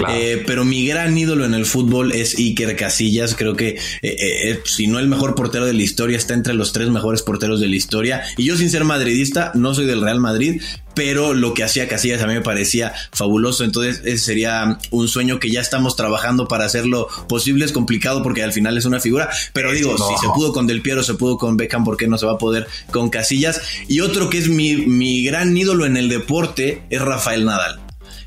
eh, 0.10 0.44
pero 0.48 0.64
mi 0.64 0.88
gran 0.88 1.18
ídolo 1.18 1.46
en 1.46 1.54
el 1.54 1.66
fútbol 1.66 2.12
es 2.14 2.38
Iker 2.38 2.76
Casillas. 2.76 3.36
Creo 3.36 3.56
que, 3.56 3.78
eh, 4.02 4.62
si 4.64 4.88
no 4.88 5.00
el 5.00 5.08
mejor 5.08 5.36
portero 5.36 5.66
de 5.66 5.74
la 5.74 5.82
historia, 5.82 6.18
está 6.18 6.34
entre 6.34 6.54
los 6.54 6.72
tres 6.72 6.90
mejores 6.90 7.22
porteros 7.22 7.60
de 7.60 7.68
la 7.68 7.76
historia. 7.76 8.24
Y 8.38 8.46
yo, 8.46 8.56
sin 8.56 8.70
ser 8.70 8.86
madridista, 8.86 9.52
no 9.54 9.74
soy 9.74 9.86
del 9.86 10.02
Real 10.02 10.20
Madrid, 10.20 10.62
pero 10.96 11.34
lo 11.34 11.54
que 11.54 11.64
hacía 11.64 11.88
Casillas 11.88 12.22
a 12.22 12.28
mí 12.28 12.34
me 12.34 12.42
parecía 12.42 12.94
fabuloso. 13.12 13.64
Entonces, 13.64 14.02
ese 14.06 14.18
sería 14.18 14.80
un 14.92 15.08
sueño 15.08 15.40
que 15.40 15.52
ya 15.52 15.62
estamos 15.62 15.96
trabajando 15.96 16.48
para 16.48 16.66
hacerlo 16.66 17.08
posible. 17.28 17.66
Es 17.66 17.72
complicado 17.72 18.24
porque 18.24 18.44
al 18.44 18.54
final 18.54 18.78
es 18.78 18.86
una 18.86 19.00
figura, 19.00 19.30
pero 19.54 19.72
digo, 19.72 19.98
si 19.98 20.18
se 20.26 20.32
pudo 20.34 20.54
con 20.54 20.68
Del 20.68 20.82
Piero, 20.82 21.04
se 21.04 21.14
pudo 21.14 21.38
con 21.38 21.58
Beckham, 21.58 21.84
¿por 21.84 21.98
qué 21.98 22.08
no 22.08 22.18
se 22.18 22.26
va 22.26 22.34
a 22.34 22.38
poder 22.38 22.68
con 22.92 23.10
Casillas? 23.10 23.62
Y 23.88 24.00
otro 24.00 24.30
que 24.30 24.38
es 24.38 24.48
mi, 24.48 24.78
mi 24.78 25.24
gran 25.24 25.56
ídolo 25.56 25.86
en 25.86 25.98
el 25.98 26.10
deporte 26.10 26.84
es 26.90 27.02
Rafael 27.02 27.46
Nadal. 27.46 27.80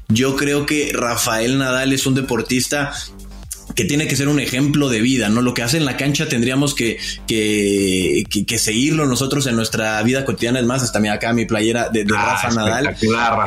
Yo 0.08 0.36
creo 0.36 0.64
que 0.64 0.92
Rafael 0.94 1.58
Nadal 1.58 1.92
es 1.92 2.06
un 2.06 2.14
deportista 2.14 2.92
que 3.74 3.84
tiene 3.84 4.08
que 4.08 4.16
ser 4.16 4.28
un 4.28 4.40
ejemplo 4.40 4.88
de 4.88 5.00
vida, 5.00 5.28
¿no? 5.28 5.42
Lo 5.42 5.54
que 5.54 5.62
hace 5.62 5.76
en 5.76 5.84
la 5.84 5.96
cancha 5.96 6.28
tendríamos 6.28 6.74
que, 6.74 6.98
que, 7.26 8.24
que, 8.46 8.58
seguirlo 8.58 9.06
nosotros 9.06 9.46
en 9.46 9.56
nuestra 9.56 10.02
vida 10.02 10.24
cotidiana. 10.24 10.60
Es 10.60 10.66
más, 10.66 10.82
hasta 10.82 11.00
mira 11.00 11.14
acá 11.14 11.32
mi 11.32 11.44
playera 11.44 11.88
de, 11.88 12.06
ah, 12.14 12.38
Rafa 12.42 12.50
Nadal. 12.50 12.96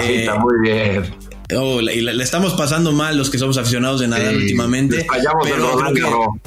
Eh, 0.01 0.30
muy 0.40 0.62
bien. 0.62 1.16
Oh, 1.58 1.82
y 1.82 2.01
le, 2.01 2.24
estamos 2.24 2.54
pasando 2.54 2.94
mal 2.94 3.18
los 3.18 3.30
que 3.30 3.38
somos 3.38 3.58
aficionados 3.58 4.00
de 4.00 4.08
Nadal 4.08 4.38
últimamente. 4.38 5.06
Pero 5.44 6.40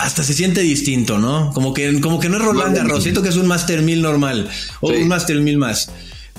hasta 0.00 0.22
se 0.22 0.34
siente 0.34 0.60
distinto, 0.60 1.18
¿no? 1.18 1.50
Como 1.52 1.74
que, 1.74 2.00
como 2.00 2.18
que 2.18 2.28
no 2.28 2.36
es 2.36 2.42
Roland 2.42 2.76
Garros, 2.76 3.02
siento 3.02 3.22
que 3.22 3.28
es 3.28 3.36
un 3.36 3.46
Master 3.46 3.82
1000 3.82 4.02
normal 4.02 4.48
o 4.80 4.90
un 4.90 5.08
Master 5.08 5.38
1000 5.38 5.58
más. 5.58 5.90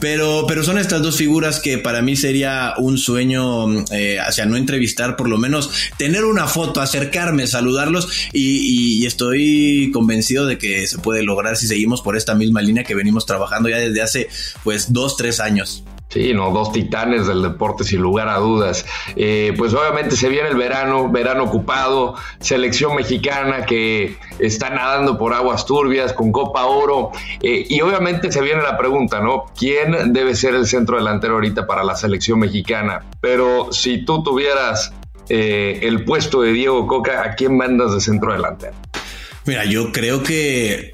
Pero, 0.02 0.46
pero 0.48 0.64
son 0.64 0.80
estas 0.80 1.04
dos 1.04 1.16
figuras 1.16 1.60
que 1.60 1.78
para 1.78 2.02
mí 2.02 2.16
sería 2.16 2.74
un 2.80 2.98
sueño, 2.98 3.86
eh, 3.92 4.18
o 4.28 4.32
sea, 4.32 4.48
no 4.48 4.58
entrevistar, 4.58 5.16
por 5.16 5.30
lo 5.30 5.38
menos 5.38 5.70
tener 5.96 6.26
una 6.26 6.48
foto, 6.48 6.82
acercarme, 6.82 7.46
saludarlos 7.46 8.10
y, 8.34 9.02
y, 9.04 9.06
estoy 9.06 9.92
convencido 9.94 10.48
de 10.48 10.58
que 10.58 10.88
se 10.88 10.98
puede 10.98 11.22
lograr 11.22 11.56
si 11.56 11.68
seguimos 11.68 12.02
por 12.02 12.18
esta 12.18 12.34
misma 12.34 12.64
línea 12.64 12.84
que 12.84 12.96
venimos 12.96 13.28
trabajando 13.28 13.70
ya 13.70 13.78
desde 13.78 14.02
hace 14.02 14.28
pues 14.64 14.92
dos, 14.92 15.18
tres 15.18 15.40
años. 15.40 15.84
Sí, 16.12 16.34
no, 16.34 16.52
dos 16.52 16.74
titanes 16.74 17.26
del 17.26 17.42
deporte 17.42 17.86
sin 17.86 18.02
lugar 18.02 18.28
a 18.28 18.38
dudas. 18.38 18.86
Eh, 19.16 19.54
pues 19.58 19.74
obviamente 19.74 20.18
se 20.18 20.28
viene 20.28 20.50
el 20.50 20.58
verano, 20.58 21.10
verano 21.10 21.46
ocupado, 21.46 22.16
selección 22.42 22.96
mexicana 22.96 23.66
que 23.66 24.18
está 24.38 24.70
nadando 24.70 25.18
por 25.18 25.34
aguas 25.34 25.66
turbias 25.66 26.12
con 26.12 26.34
Copa 26.34 26.66
Oro 26.66 27.12
eh, 27.42 27.66
y 27.70 27.80
obviamente 27.80 28.30
se 28.30 28.42
viene 28.42 28.62
la 28.62 28.78
pregunta, 28.78 29.22
¿no? 29.22 29.46
¿Quién 29.58 30.12
debe 30.12 30.36
ser 30.36 30.54
el 30.54 30.68
centro 30.68 30.98
delantero 30.98 31.36
ahorita 31.36 31.66
para 31.66 31.82
la 31.86 31.96
selección 31.96 32.40
mexicana? 32.40 33.06
Pero 33.22 33.72
si 33.72 34.04
tú 34.04 34.22
tuvieras 34.22 34.92
eh, 35.30 35.80
el 35.84 36.04
puesto 36.04 36.42
de 36.42 36.52
Diego 36.52 36.88
Coca, 36.88 37.24
¿a 37.24 37.36
quién 37.36 37.56
mandas 37.56 37.94
de 37.94 38.02
centro 38.02 38.34
delantero? 38.34 38.74
Mira, 39.46 39.64
yo 39.64 39.94
creo 39.94 40.22
que 40.22 40.94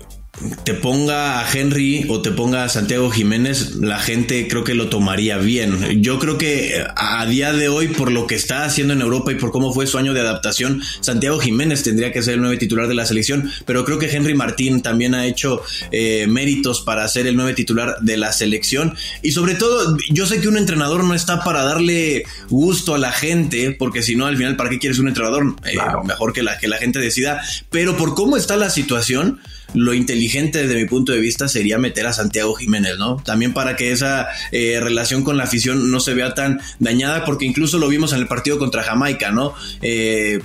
te 0.64 0.74
ponga 0.76 1.40
a 1.40 1.52
Henry 1.52 2.06
o 2.10 2.22
te 2.22 2.32
ponga 2.32 2.64
a 2.64 2.70
Santiago 2.70 3.10
Jiménez, 3.10 3.76
la 3.78 4.00
gente 4.00 4.48
creo 4.48 4.64
que 4.64 4.76
lo 4.76 4.88
tomaría 4.88 5.38
bien. 5.38 6.02
Yo 6.02 6.20
creo 6.20 6.38
que 6.38 6.86
a 6.96 7.26
día 7.26 7.54
de 7.54 7.70
hoy, 7.70 7.88
por 7.88 8.12
lo 8.12 8.28
que 8.28 8.36
está 8.36 8.64
haciendo 8.64 8.94
en 8.94 9.02
Europa 9.02 9.32
y 9.32 9.36
por 9.36 9.52
cómo 9.52 9.74
fue 9.74 9.88
su 9.88 9.98
año 9.98 10.14
de 10.14 10.22
adaptación, 10.22 10.82
Santiago 11.02 11.40
Jiménez 11.40 11.84
tendría 11.84 12.12
que 12.12 12.22
ser 12.22 12.36
el 12.36 12.42
nuevo 12.42 12.58
titular 12.58 12.88
de 12.88 12.94
la 12.94 13.06
selección, 13.06 13.52
pero 13.66 13.84
creo 13.84 13.98
que 13.98 14.10
Henry 14.10 14.36
Martín 14.36 14.82
también 14.82 15.16
ha 15.16 15.26
hecho 15.26 15.62
eh, 15.92 16.28
méritos 16.28 16.82
para 16.82 17.08
ser 17.08 17.26
el 17.26 17.36
nuevo 17.36 17.54
titular 17.56 17.98
de 18.02 18.18
la 18.18 18.32
selección. 18.32 18.96
Y 19.24 19.32
sobre 19.32 19.56
todo, 19.56 19.98
yo 20.12 20.28
sé 20.28 20.40
que 20.40 20.48
un 20.48 20.58
entrenador 20.58 21.04
no 21.04 21.16
está 21.16 21.44
para 21.44 21.64
darle 21.64 22.26
gusto 22.50 22.94
a 22.94 23.00
la 23.00 23.12
gente, 23.12 23.76
porque 23.78 24.04
si 24.04 24.16
no, 24.16 24.28
al 24.28 24.38
final, 24.38 24.56
¿para 24.56 24.70
qué 24.70 24.78
quieres 24.78 25.00
un 25.00 25.08
entrenador? 25.08 25.56
Eh, 25.66 25.78
mejor 26.06 26.34
que 26.34 26.44
la, 26.44 26.60
que 26.60 26.68
la 26.68 26.78
gente 26.78 27.00
decida, 27.00 27.42
pero 27.72 27.98
por 27.98 28.14
cómo 28.14 28.38
está 28.38 28.56
la 28.56 28.70
situación, 28.70 29.40
lo 29.74 29.94
inteligente 29.94 30.64
desde 30.64 30.76
mi 30.76 30.86
punto 30.86 31.12
de 31.12 31.20
vista 31.20 31.48
sería 31.48 31.78
meter 31.78 32.08
a 32.08 32.14
Santiago 32.14 32.54
Jiménez, 32.56 32.98
¿no? 32.98 33.18
También 33.18 33.54
para 33.54 33.76
que 33.76 33.92
esa 33.92 34.28
eh, 34.52 34.80
relación 34.82 35.24
con 35.24 35.38
la 35.38 35.44
afición 35.44 35.92
no 35.92 36.00
se 36.00 36.14
vea 36.14 36.34
tan 36.34 36.60
dañada, 36.80 37.26
porque 37.26 37.46
incluso 37.46 37.78
lo 37.78 37.88
vimos 37.88 38.14
en 38.14 38.20
el 38.20 38.28
partido 38.28 38.58
contra 38.58 38.84
Jamaica, 38.84 39.32
¿no? 39.32 39.54
Eh, 39.82 40.40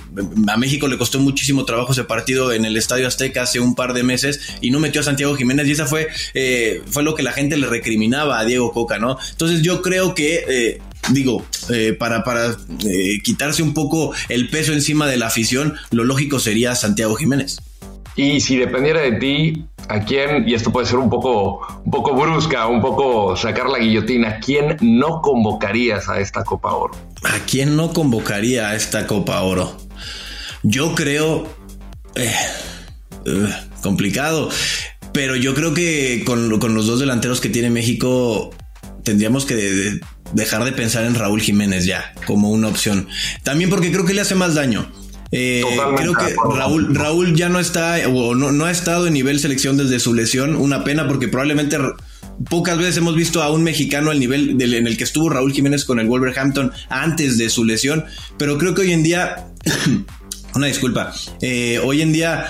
a 0.47 0.57
México 0.57 0.87
le 0.87 0.97
costó 0.97 1.19
muchísimo 1.19 1.65
trabajo 1.65 1.93
ese 1.93 2.03
partido 2.03 2.51
en 2.51 2.65
el 2.65 2.77
Estadio 2.77 3.07
Azteca 3.07 3.43
hace 3.43 3.59
un 3.59 3.75
par 3.75 3.93
de 3.93 4.03
meses 4.03 4.39
y 4.61 4.71
no 4.71 4.79
metió 4.79 5.01
a 5.01 5.03
Santiago 5.03 5.35
Jiménez 5.35 5.67
y 5.67 5.71
esa 5.71 5.85
fue, 5.85 6.07
eh, 6.33 6.81
fue 6.87 7.03
lo 7.03 7.15
que 7.15 7.23
la 7.23 7.31
gente 7.31 7.57
le 7.57 7.67
recriminaba 7.67 8.39
a 8.39 8.45
Diego 8.45 8.71
Coca, 8.71 8.99
¿no? 8.99 9.17
Entonces 9.31 9.61
yo 9.61 9.81
creo 9.81 10.15
que 10.15 10.79
digo, 11.11 11.45
para, 11.99 12.23
para 12.23 12.55
quitarse 13.23 13.61
un 13.61 13.73
poco 13.73 14.13
el 14.29 14.49
peso 14.49 14.73
encima 14.73 15.07
de 15.07 15.17
la 15.17 15.27
afición, 15.27 15.75
lo 15.91 16.03
lógico 16.03 16.39
sería 16.39 16.75
Santiago 16.75 17.15
Jiménez. 17.15 17.59
Y 18.15 18.41
si 18.41 18.57
dependiera 18.57 19.01
de 19.01 19.13
ti, 19.13 19.65
¿a 19.89 19.99
quién, 20.01 20.47
y 20.47 20.53
esto 20.53 20.71
puede 20.71 20.85
ser 20.85 20.97
un 20.97 21.09
poco, 21.09 21.65
un 21.83 21.91
poco 21.91 22.13
brusca, 22.13 22.67
un 22.67 22.81
poco 22.81 23.35
sacar 23.35 23.69
la 23.69 23.79
guillotina, 23.79 24.29
¿a 24.29 24.39
quién 24.39 24.77
no 24.81 25.21
convocarías 25.21 26.09
a 26.09 26.19
esta 26.19 26.43
Copa 26.43 26.73
Oro? 26.73 26.93
¿A 27.23 27.39
quién 27.45 27.75
no 27.75 27.91
convocaría 27.91 28.69
a 28.69 28.75
esta 28.75 29.07
Copa 29.07 29.41
Oro? 29.41 29.75
Yo 30.61 30.95
creo... 30.95 31.47
Eh, 32.15 32.31
eh, 33.25 33.49
complicado, 33.81 34.49
pero 35.11 35.35
yo 35.35 35.53
creo 35.53 35.73
que 35.73 36.23
con, 36.25 36.49
los 36.49 36.87
dos 36.87 36.99
delanteros 36.99 37.41
que 37.41 37.49
tiene 37.49 37.69
México 37.69 38.49
tendríamos 39.03 39.45
que 39.45 39.99
dejar 40.33 40.63
de 40.63 40.71
pensar 40.71 41.05
en 41.05 41.15
Raúl 41.15 41.41
Jiménez 41.41 41.85
ya 41.85 42.13
como 42.25 42.49
una 42.49 42.69
opción. 42.69 43.07
También 43.43 43.69
porque 43.69 43.91
creo 43.91 44.05
que 44.05 44.13
le 44.13 44.21
hace 44.21 44.35
más 44.35 44.55
daño. 44.55 44.91
Eh, 45.35 45.63
creo 45.97 46.13
que 46.13 46.35
Raúl, 46.55 46.93
Raúl 46.93 47.35
ya 47.35 47.49
no 47.49 47.59
está 47.59 47.97
o 48.07 48.35
no, 48.35 48.51
no 48.51 48.65
ha 48.65 48.71
estado 48.71 49.07
en 49.07 49.13
nivel 49.13 49.39
selección 49.39 49.77
desde 49.77 49.99
su 49.99 50.13
lesión. 50.13 50.55
Una 50.55 50.83
pena 50.83 51.07
porque 51.07 51.27
probablemente 51.27 51.77
pocas 52.49 52.77
veces 52.77 52.97
hemos 52.97 53.15
visto 53.15 53.41
a 53.41 53.51
un 53.51 53.63
mexicano 53.63 54.11
al 54.11 54.19
nivel 54.19 54.59
del, 54.59 54.75
en 54.75 54.85
el 54.85 54.95
que 54.95 55.03
estuvo 55.03 55.29
Raúl 55.29 55.51
Jiménez 55.51 55.85
con 55.85 55.99
el 55.99 56.07
Wolverhampton 56.07 56.71
antes 56.89 57.39
de 57.39 57.49
su 57.49 57.65
lesión. 57.65 58.05
Pero 58.37 58.59
creo 58.59 58.75
que 58.75 58.81
hoy 58.81 58.91
en 58.91 59.01
día, 59.01 59.47
una 60.55 60.67
disculpa, 60.67 61.11
eh, 61.41 61.79
hoy 61.83 62.03
en 62.03 62.13
día 62.13 62.45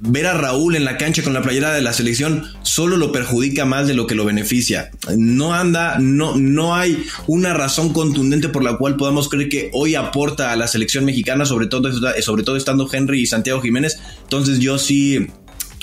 ver 0.00 0.26
a 0.26 0.34
Raúl 0.34 0.76
en 0.76 0.84
la 0.84 0.96
cancha 0.96 1.22
con 1.22 1.32
la 1.32 1.42
playera 1.42 1.72
de 1.72 1.82
la 1.82 1.92
selección 1.92 2.44
solo 2.62 2.96
lo 2.96 3.12
perjudica 3.12 3.64
más 3.64 3.86
de 3.86 3.94
lo 3.94 4.06
que 4.06 4.14
lo 4.14 4.24
beneficia. 4.24 4.90
No 5.16 5.54
anda, 5.54 5.98
no, 5.98 6.36
no 6.36 6.74
hay 6.74 7.04
una 7.26 7.52
razón 7.52 7.92
contundente 7.92 8.48
por 8.48 8.64
la 8.64 8.76
cual 8.76 8.96
podamos 8.96 9.28
creer 9.28 9.48
que 9.48 9.70
hoy 9.72 9.94
aporta 9.94 10.52
a 10.52 10.56
la 10.56 10.66
selección 10.66 11.04
mexicana, 11.04 11.44
sobre 11.44 11.66
todo, 11.66 11.90
sobre 12.20 12.42
todo 12.42 12.56
estando 12.56 12.88
Henry 12.90 13.22
y 13.22 13.26
Santiago 13.26 13.60
Jiménez. 13.60 14.00
Entonces 14.22 14.58
yo 14.58 14.78
sí 14.78 15.26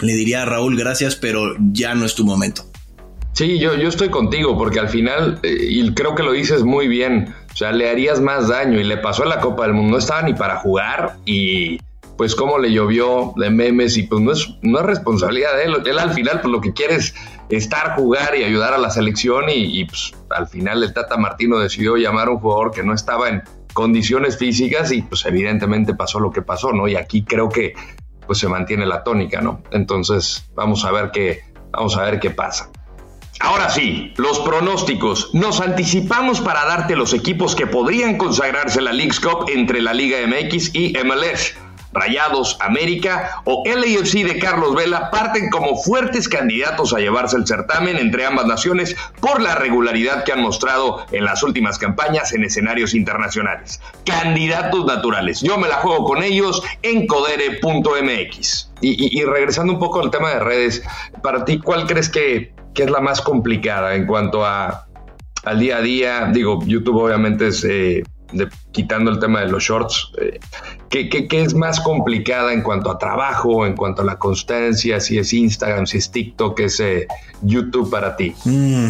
le 0.01 0.13
diría 0.13 0.43
a 0.43 0.45
Raúl 0.45 0.77
gracias, 0.77 1.15
pero 1.15 1.55
ya 1.71 1.95
no 1.95 2.05
es 2.05 2.15
tu 2.15 2.25
momento. 2.25 2.65
Sí, 3.33 3.59
yo, 3.59 3.75
yo 3.75 3.87
estoy 3.87 4.09
contigo, 4.09 4.57
porque 4.57 4.79
al 4.79 4.89
final, 4.89 5.39
eh, 5.43 5.55
y 5.69 5.93
creo 5.93 6.15
que 6.15 6.23
lo 6.23 6.31
dices 6.31 6.63
muy 6.63 6.87
bien, 6.87 7.33
o 7.53 7.55
sea, 7.55 7.71
le 7.71 7.89
harías 7.89 8.19
más 8.19 8.49
daño 8.49 8.79
y 8.79 8.83
le 8.83 8.97
pasó 8.97 9.23
a 9.23 9.27
la 9.27 9.39
Copa 9.39 9.63
del 9.63 9.73
Mundo, 9.73 9.93
no 9.93 9.97
estaba 9.97 10.23
ni 10.23 10.33
para 10.33 10.57
jugar 10.57 11.17
y 11.25 11.79
pues 12.19 12.35
cómo 12.35 12.59
le 12.59 12.73
llovió 12.73 13.31
de 13.37 13.49
memes 13.49 13.95
y 13.95 14.03
pues 14.03 14.21
no 14.21 14.33
es, 14.33 14.49
no 14.61 14.79
es 14.79 14.85
responsabilidad 14.85 15.55
de 15.55 15.63
él. 15.63 15.75
Él 15.85 15.99
al 15.99 16.11
final 16.11 16.41
pues 16.41 16.51
lo 16.51 16.59
que 16.59 16.73
quiere 16.73 16.95
es 16.95 17.15
estar, 17.47 17.95
jugar 17.95 18.35
y 18.37 18.43
ayudar 18.43 18.73
a 18.73 18.77
la 18.77 18.89
selección 18.89 19.45
y, 19.47 19.85
pues 19.85 20.11
al 20.29 20.49
final 20.49 20.83
el 20.83 20.93
Tata 20.93 21.15
Martino 21.15 21.59
decidió 21.59 21.95
llamar 21.95 22.27
a 22.27 22.31
un 22.31 22.39
jugador 22.39 22.71
que 22.71 22.83
no 22.83 22.93
estaba 22.93 23.29
en 23.29 23.43
condiciones 23.71 24.37
físicas 24.37 24.91
y 24.91 25.01
pues 25.01 25.25
evidentemente 25.25 25.95
pasó 25.95 26.19
lo 26.19 26.29
que 26.29 26.41
pasó, 26.41 26.73
¿no? 26.73 26.89
Y 26.89 26.97
aquí 26.97 27.23
creo 27.23 27.47
que 27.47 27.73
pues 28.27 28.39
se 28.39 28.49
mantiene 28.49 28.85
la 28.85 29.01
tónica, 29.01 29.39
¿no? 29.39 29.63
Entonces 29.71 30.45
vamos 30.55 30.83
a 30.83 30.91
ver 30.91 31.11
qué, 31.11 31.45
vamos 31.71 31.95
a 31.95 32.03
ver 32.03 32.19
qué 32.19 32.31
pasa. 32.31 32.69
Ahora 33.39 33.69
sí, 33.69 34.13
los 34.17 34.39
pronósticos. 34.39 35.33
Nos 35.33 35.61
anticipamos 35.61 36.41
para 36.41 36.65
darte 36.65 36.97
los 36.97 37.13
equipos 37.13 37.55
que 37.55 37.65
podrían 37.65 38.17
consagrarse 38.17 38.81
la 38.81 38.91
League's 38.91 39.21
Cup 39.21 39.45
entre 39.47 39.81
la 39.81 39.93
Liga 39.93 40.17
MX 40.27 40.75
y 40.75 40.97
MLS. 41.05 41.55
Rayados, 41.91 42.57
América 42.61 43.41
o 43.45 43.63
LAFC 43.65 44.25
de 44.25 44.39
Carlos 44.39 44.75
Vela 44.75 45.09
parten 45.11 45.49
como 45.49 45.75
fuertes 45.77 46.29
candidatos 46.29 46.93
a 46.93 46.99
llevarse 46.99 47.37
el 47.37 47.47
certamen 47.47 47.97
entre 47.97 48.25
ambas 48.25 48.45
naciones 48.45 48.95
por 49.19 49.41
la 49.41 49.55
regularidad 49.55 50.23
que 50.23 50.33
han 50.33 50.41
mostrado 50.41 51.05
en 51.11 51.25
las 51.25 51.43
últimas 51.43 51.77
campañas 51.77 52.33
en 52.33 52.43
escenarios 52.43 52.93
internacionales. 52.93 53.81
Candidatos 54.05 54.85
naturales. 54.85 55.41
Yo 55.41 55.57
me 55.57 55.67
la 55.67 55.75
juego 55.75 56.03
con 56.05 56.23
ellos 56.23 56.61
en 56.83 57.07
codere.mx. 57.07 58.71
Y, 58.81 59.23
regresando 59.25 59.73
un 59.73 59.79
poco 59.79 59.99
al 59.99 60.09
tema 60.09 60.29
de 60.29 60.39
redes, 60.39 60.83
para 61.21 61.43
ti, 61.43 61.59
¿cuál 61.59 61.85
crees 61.85 62.09
que, 62.09 62.53
es 62.75 62.89
la 62.89 63.01
más 63.01 63.21
complicada 63.21 63.93
en 63.95 64.05
cuanto 64.05 64.45
a 64.45 64.87
al 65.43 65.59
día 65.59 65.77
a 65.77 65.81
día? 65.81 66.29
Digo, 66.31 66.59
YouTube 66.65 66.95
obviamente 66.95 67.47
es... 67.47 67.65
Eh, 67.65 68.03
quitando 68.71 69.11
el 69.11 69.19
tema 69.19 69.41
de 69.41 69.47
los 69.47 69.63
shorts, 69.63 70.11
eh, 70.21 70.39
¿qué, 70.89 71.27
es 71.31 71.53
más 71.53 71.79
complicada 71.79 72.53
en 72.53 72.61
cuanto 72.61 72.91
a 72.91 72.97
trabajo, 72.97 73.65
en 73.65 73.75
cuanto 73.75 74.01
a 74.01 74.05
la 74.05 74.17
constancia, 74.17 74.99
si 74.99 75.17
es 75.17 75.33
Instagram, 75.33 75.85
si 75.87 75.97
es 75.97 76.11
TikTok, 76.11 76.59
es 76.59 76.79
eh, 76.79 77.07
YouTube 77.41 77.89
para 77.89 78.15
ti? 78.15 78.33
Mm. 78.45 78.89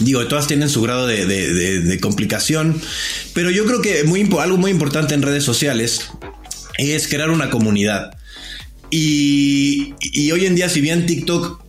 Digo, 0.00 0.26
todas 0.26 0.46
tienen 0.46 0.68
su 0.68 0.82
grado 0.82 1.06
de, 1.06 1.98
complicación, 2.02 2.80
pero 3.32 3.50
yo 3.50 3.64
creo 3.64 3.80
que 3.80 4.04
muy, 4.04 4.28
algo 4.38 4.58
muy 4.58 4.70
importante 4.70 5.14
en 5.14 5.22
redes 5.22 5.44
sociales 5.44 6.10
es 6.76 7.08
crear 7.08 7.30
una 7.30 7.48
comunidad. 7.48 8.10
Y, 8.90 9.94
y 10.00 10.30
hoy 10.32 10.44
en 10.44 10.54
día, 10.54 10.68
si 10.68 10.82
bien 10.82 11.06
TikTok 11.06 11.64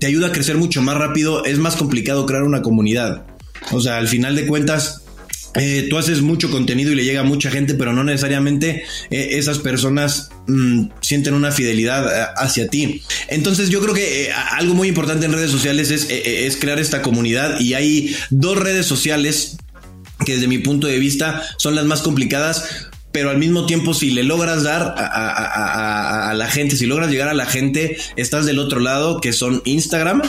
te 0.00 0.08
ayuda 0.08 0.28
a 0.28 0.32
crecer 0.32 0.56
mucho 0.56 0.82
más 0.82 0.96
rápido, 0.96 1.44
es 1.44 1.58
más 1.58 1.76
complicado 1.76 2.26
crear 2.26 2.42
una 2.42 2.62
comunidad. 2.62 3.24
O 3.70 3.80
sea, 3.80 3.98
al 3.98 4.08
final 4.08 4.34
de 4.34 4.46
cuentas, 4.46 5.01
eh, 5.54 5.86
tú 5.90 5.98
haces 5.98 6.22
mucho 6.22 6.50
contenido 6.50 6.92
y 6.92 6.94
le 6.94 7.04
llega 7.04 7.20
a 7.20 7.24
mucha 7.24 7.50
gente, 7.50 7.74
pero 7.74 7.92
no 7.92 8.04
necesariamente 8.04 8.84
eh, 9.10 9.28
esas 9.32 9.58
personas 9.58 10.30
mm, 10.46 10.86
sienten 11.00 11.34
una 11.34 11.52
fidelidad 11.52 12.06
eh, 12.06 12.26
hacia 12.36 12.68
ti. 12.68 13.02
Entonces 13.28 13.68
yo 13.68 13.80
creo 13.80 13.94
que 13.94 14.30
algo 14.32 14.74
muy 14.74 14.88
importante 14.88 15.26
en 15.26 15.32
redes 15.32 15.50
sociales 15.50 15.90
es, 15.90 16.08
es 16.08 16.56
crear 16.56 16.78
esta 16.78 17.02
comunidad 17.02 17.60
y 17.60 17.74
hay 17.74 18.16
dos 18.30 18.58
redes 18.58 18.86
sociales 18.86 19.56
que 20.24 20.34
desde 20.34 20.46
mi 20.46 20.58
punto 20.58 20.86
de 20.86 20.98
vista 20.98 21.42
son 21.58 21.74
las 21.74 21.84
más 21.84 22.00
complicadas 22.00 22.90
pero 23.12 23.28
al 23.28 23.38
mismo 23.38 23.66
tiempo 23.66 23.92
si 23.92 24.10
le 24.10 24.22
logras 24.22 24.62
dar 24.62 24.94
a, 24.96 26.32
la 26.34 26.46
gente, 26.48 26.76
si 26.76 26.86
logras 26.86 27.10
llegar 27.10 27.28
a 27.28 27.34
la 27.34 27.44
gente, 27.44 27.98
estás 28.16 28.46
del 28.46 28.58
otro 28.58 28.80
lado, 28.80 29.20
que 29.20 29.34
son 29.34 29.60
Instagram 29.66 30.22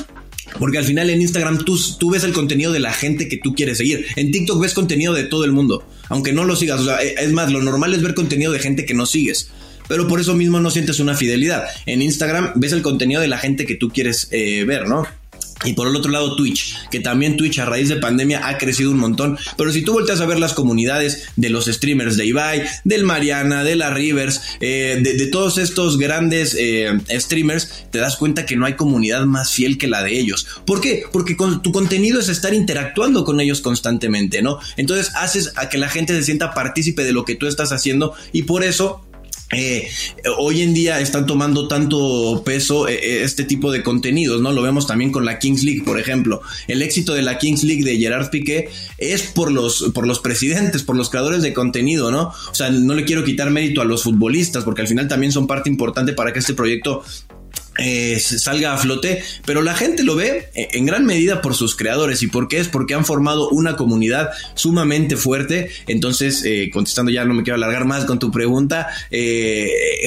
porque 0.60 0.78
al 0.78 0.86
final 0.86 1.10
en 1.10 1.22
Instagram 1.22 1.64
tú, 1.66 2.10
ves 2.10 2.24
el 2.24 2.34
contenido 2.34 2.72
de 2.72 2.80
la 2.80 2.94
gente 2.94 3.28
que 3.28 3.38
tú 3.38 3.54
quieres 3.56 3.78
seguir. 3.78 4.06
En 4.16 4.32
TikTok 4.32 4.62
ves 4.62 4.74
contenido 4.74 5.14
de 5.14 5.24
todo 5.24 5.46
el 5.46 5.52
mundo, 5.52 5.88
aunque 6.10 6.34
no 6.34 6.46
lo 6.46 6.56
sigas. 6.56 6.82
O 6.82 6.86
sea, 6.86 7.02
e, 7.02 7.16
es 7.18 7.32
más, 7.32 7.52
lo 7.52 7.62
normal 7.62 7.94
es 7.94 8.02
ver 8.02 8.14
contenido 8.14 8.52
de 8.52 8.60
gente 8.60 8.86
que 8.86 8.94
no 8.94 9.06
sigues. 9.06 9.50
Pero 9.88 10.08
por 10.08 10.20
eso 10.20 10.34
mismo 10.34 10.60
no 10.60 10.72
sientes 10.72 11.00
una 11.00 11.16
fidelidad. 11.16 11.66
En 11.86 12.02
Instagram 12.02 12.54
ves 12.56 12.72
el 12.72 12.82
contenido 12.82 13.22
de 13.22 13.28
la 13.28 13.38
gente 13.38 13.66
que 13.66 13.76
tú 13.76 13.90
quieres 13.90 14.30
eh, 14.32 14.64
ver, 14.66 14.88
¿no? 14.88 15.06
Y 15.66 15.74
por 15.74 15.88
el 15.88 15.96
otro 15.96 16.12
lado 16.12 16.36
Twitch, 16.36 16.76
que 16.90 17.00
también 17.00 17.38
Twitch 17.38 17.60
a 17.60 17.66
raíz 17.66 17.90
de 17.90 17.98
pandemia 17.98 18.48
ha 18.48 18.58
crecido 18.58 18.92
un 18.92 18.98
montón. 18.98 19.38
Pero 19.58 19.72
si 19.72 19.84
tú 19.84 19.94
volteas 19.94 20.22
a 20.22 20.26
ver 20.26 20.40
las 20.40 20.54
comunidades 20.54 21.30
de 21.36 21.50
los 21.50 21.66
streamers 21.66 22.18
de 22.18 22.26
Ibai, 22.26 22.64
del 22.84 23.04
Mariana, 23.04 23.64
de 23.64 23.76
la 23.76 23.90
Rivers, 23.90 24.42
eh, 24.60 25.00
de, 25.02 25.28
todos 25.28 25.58
estos 25.58 25.98
grandes 25.98 26.56
eh, 26.60 26.92
streamers, 27.12 27.88
te 27.92 28.00
das 28.00 28.18
cuenta 28.18 28.46
que 28.46 28.56
no 28.56 28.66
hay 28.66 28.76
comunidad 28.76 29.26
más 29.26 29.52
fiel 29.52 29.78
que 29.78 29.88
la 29.88 30.04
de 30.04 30.20
ellos. 30.20 30.48
¿Por 30.66 30.82
qué? 30.82 31.04
Porque 31.12 31.36
tu 31.36 31.72
contenido 31.72 32.20
es 32.20 32.30
estar 32.30 32.54
interactuando 32.54 33.24
con 33.24 33.40
ellos 33.40 33.62
constantemente, 33.62 34.42
¿no? 34.42 34.60
Entonces 34.78 35.12
haces 35.16 35.54
a 35.56 35.70
que 35.70 35.78
la 35.78 35.90
gente 35.90 36.14
se 36.14 36.24
sienta 36.24 36.54
partícipe 36.54 37.04
de 37.04 37.14
lo 37.14 37.26
que 37.26 37.36
tú 37.36 37.48
estás 37.48 37.72
haciendo 37.72 38.14
y 38.32 38.44
por 38.44 38.64
eso 38.64 39.06
eh, 39.56 39.90
hoy 40.38 40.62
en 40.62 40.74
día 40.74 41.00
están 41.00 41.26
tomando 41.26 41.68
tanto 41.68 42.44
peso 42.46 42.88
eh, 42.88 43.00
eh, 43.02 43.24
este 43.24 43.44
tipo 43.44 43.72
de 43.72 43.84
contenidos, 43.84 44.42
¿no? 44.42 44.52
Lo 44.52 44.62
vemos 44.62 44.88
también 44.88 45.12
con 45.12 45.26
la 45.26 45.40
Kings 45.40 45.64
League, 45.64 45.84
por 45.84 46.00
ejemplo. 46.00 46.42
El 46.68 46.82
éxito 46.82 47.14
de 47.14 47.22
la 47.22 47.38
Kings 47.38 47.64
League 47.64 47.84
de 47.84 47.98
Gerard 47.98 48.30
Piqué 48.30 48.70
es 48.98 49.24
por 49.24 49.52
los, 49.52 49.92
por 49.94 50.08
los 50.08 50.20
presidentes, 50.20 50.84
por 50.84 50.96
los 50.96 51.10
creadores 51.10 51.42
de 51.42 51.54
contenido, 51.54 52.12
¿no? 52.12 52.34
O 52.52 52.56
sea, 52.56 52.70
no 52.70 52.94
le 52.94 53.06
quiero 53.06 53.24
quitar 53.24 53.50
mérito 53.50 53.82
a 53.82 53.86
los 53.86 54.04
futbolistas, 54.04 54.64
porque 54.64 54.82
al 54.82 54.88
final 54.88 55.08
también 55.08 55.32
son 55.32 55.48
parte 55.48 55.70
importante 55.70 56.14
para 56.14 56.34
que 56.34 56.40
este 56.40 56.54
proyecto 56.54 57.04
eh, 57.78 58.20
salga 58.20 58.74
a 58.74 58.78
flote, 58.78 59.24
pero 59.46 59.62
la 59.62 59.74
gente 59.74 60.04
lo 60.04 60.16
ve 60.16 60.50
eh, 60.54 60.68
en 60.74 60.86
gran 60.86 61.06
medida 61.06 61.42
por 61.42 61.56
sus 61.56 61.76
creadores. 61.76 62.22
¿Y 62.22 62.28
por 62.28 62.48
qué 62.48 62.60
es? 62.60 62.68
Porque 62.68 62.94
han 62.94 63.06
formado 63.06 63.50
una 63.50 63.76
comunidad 63.76 64.30
sumamente 64.54 65.18
fuerte. 65.18 65.70
Entonces, 65.88 66.44
eh, 66.46 66.70
contestando 66.72 67.12
ya, 67.12 67.26
no 67.26 67.34
me 67.34 67.44
quiero 67.44 67.56
alargar 67.56 67.86
más 67.86 68.06
con 68.06 68.20
tu 68.20 68.32
pregunta, 68.32 68.88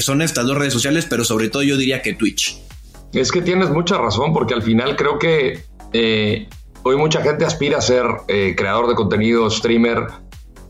son 0.01 0.23
estas 0.23 0.47
dos 0.47 0.57
redes 0.57 0.73
sociales, 0.73 1.07
pero 1.09 1.25
sobre 1.25 1.49
todo 1.49 1.63
yo 1.63 1.77
diría 1.77 2.03
que 2.03 2.13
Twitch. 2.13 2.59
Es 3.13 3.33
que 3.33 3.43
tienes 3.43 3.71
mucha 3.71 3.99
razón, 3.99 4.33
porque 4.33 4.55
al 4.55 4.63
final 4.63 4.97
creo 4.97 5.19
que 5.19 5.65
hoy 6.83 6.97
mucha 6.97 7.23
gente 7.23 7.45
aspira 7.45 7.79
a 7.79 7.81
ser 7.81 8.05
creador 8.57 8.89
de 8.89 8.95
contenido, 8.95 9.51
streamer, 9.51 10.07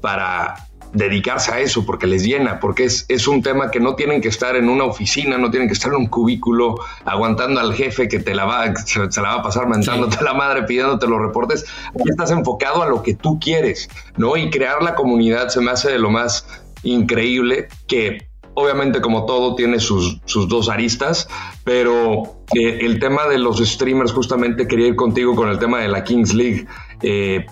para 0.00 0.68
dedicarse 0.92 1.52
a 1.52 1.60
eso 1.60 1.84
porque 1.84 2.06
les 2.06 2.24
llena, 2.24 2.60
porque 2.60 2.84
es, 2.84 3.04
es, 3.08 3.28
un 3.28 3.42
tema 3.42 3.70
que 3.70 3.80
no 3.80 3.94
tienen 3.94 4.20
que 4.20 4.28
estar 4.28 4.56
en 4.56 4.68
una 4.68 4.84
oficina, 4.84 5.38
no 5.38 5.50
tienen 5.50 5.68
que 5.68 5.74
estar 5.74 5.92
en 5.92 5.98
un 5.98 6.06
cubículo 6.06 6.76
aguantando 7.04 7.60
al 7.60 7.74
jefe 7.74 8.08
que 8.08 8.18
te 8.18 8.34
la 8.34 8.44
va, 8.44 8.74
se, 8.76 9.00
la 9.20 9.28
va 9.28 9.34
a 9.34 9.42
pasar 9.42 9.68
mentándote 9.68 10.22
la 10.22 10.34
madre, 10.34 10.62
pidiéndote 10.62 11.06
los 11.06 11.20
reportes. 11.20 11.66
Aquí 11.88 12.08
estás 12.08 12.30
enfocado 12.30 12.82
a 12.82 12.88
lo 12.88 13.02
que 13.02 13.14
tú 13.14 13.38
quieres, 13.38 13.88
¿no? 14.16 14.36
Y 14.36 14.50
crear 14.50 14.82
la 14.82 14.94
comunidad 14.94 15.48
se 15.48 15.60
me 15.60 15.70
hace 15.70 15.90
de 15.90 15.98
lo 15.98 16.10
más 16.10 16.46
increíble 16.82 17.68
que 17.86 18.28
obviamente 18.54 19.02
como 19.02 19.26
todo 19.26 19.54
tiene 19.54 19.78
sus, 19.80 20.18
sus 20.24 20.48
dos 20.48 20.70
aristas, 20.70 21.28
pero 21.62 22.38
eh, 22.54 22.78
el 22.80 22.98
tema 22.98 23.26
de 23.26 23.38
los 23.38 23.58
streamers 23.58 24.12
justamente 24.12 24.66
quería 24.66 24.88
ir 24.88 24.96
contigo 24.96 25.36
con 25.36 25.50
el 25.50 25.58
tema 25.58 25.80
de 25.80 25.88
la 25.88 26.02
Kings 26.02 26.32
League. 26.32 26.66
Eh, 27.02 27.44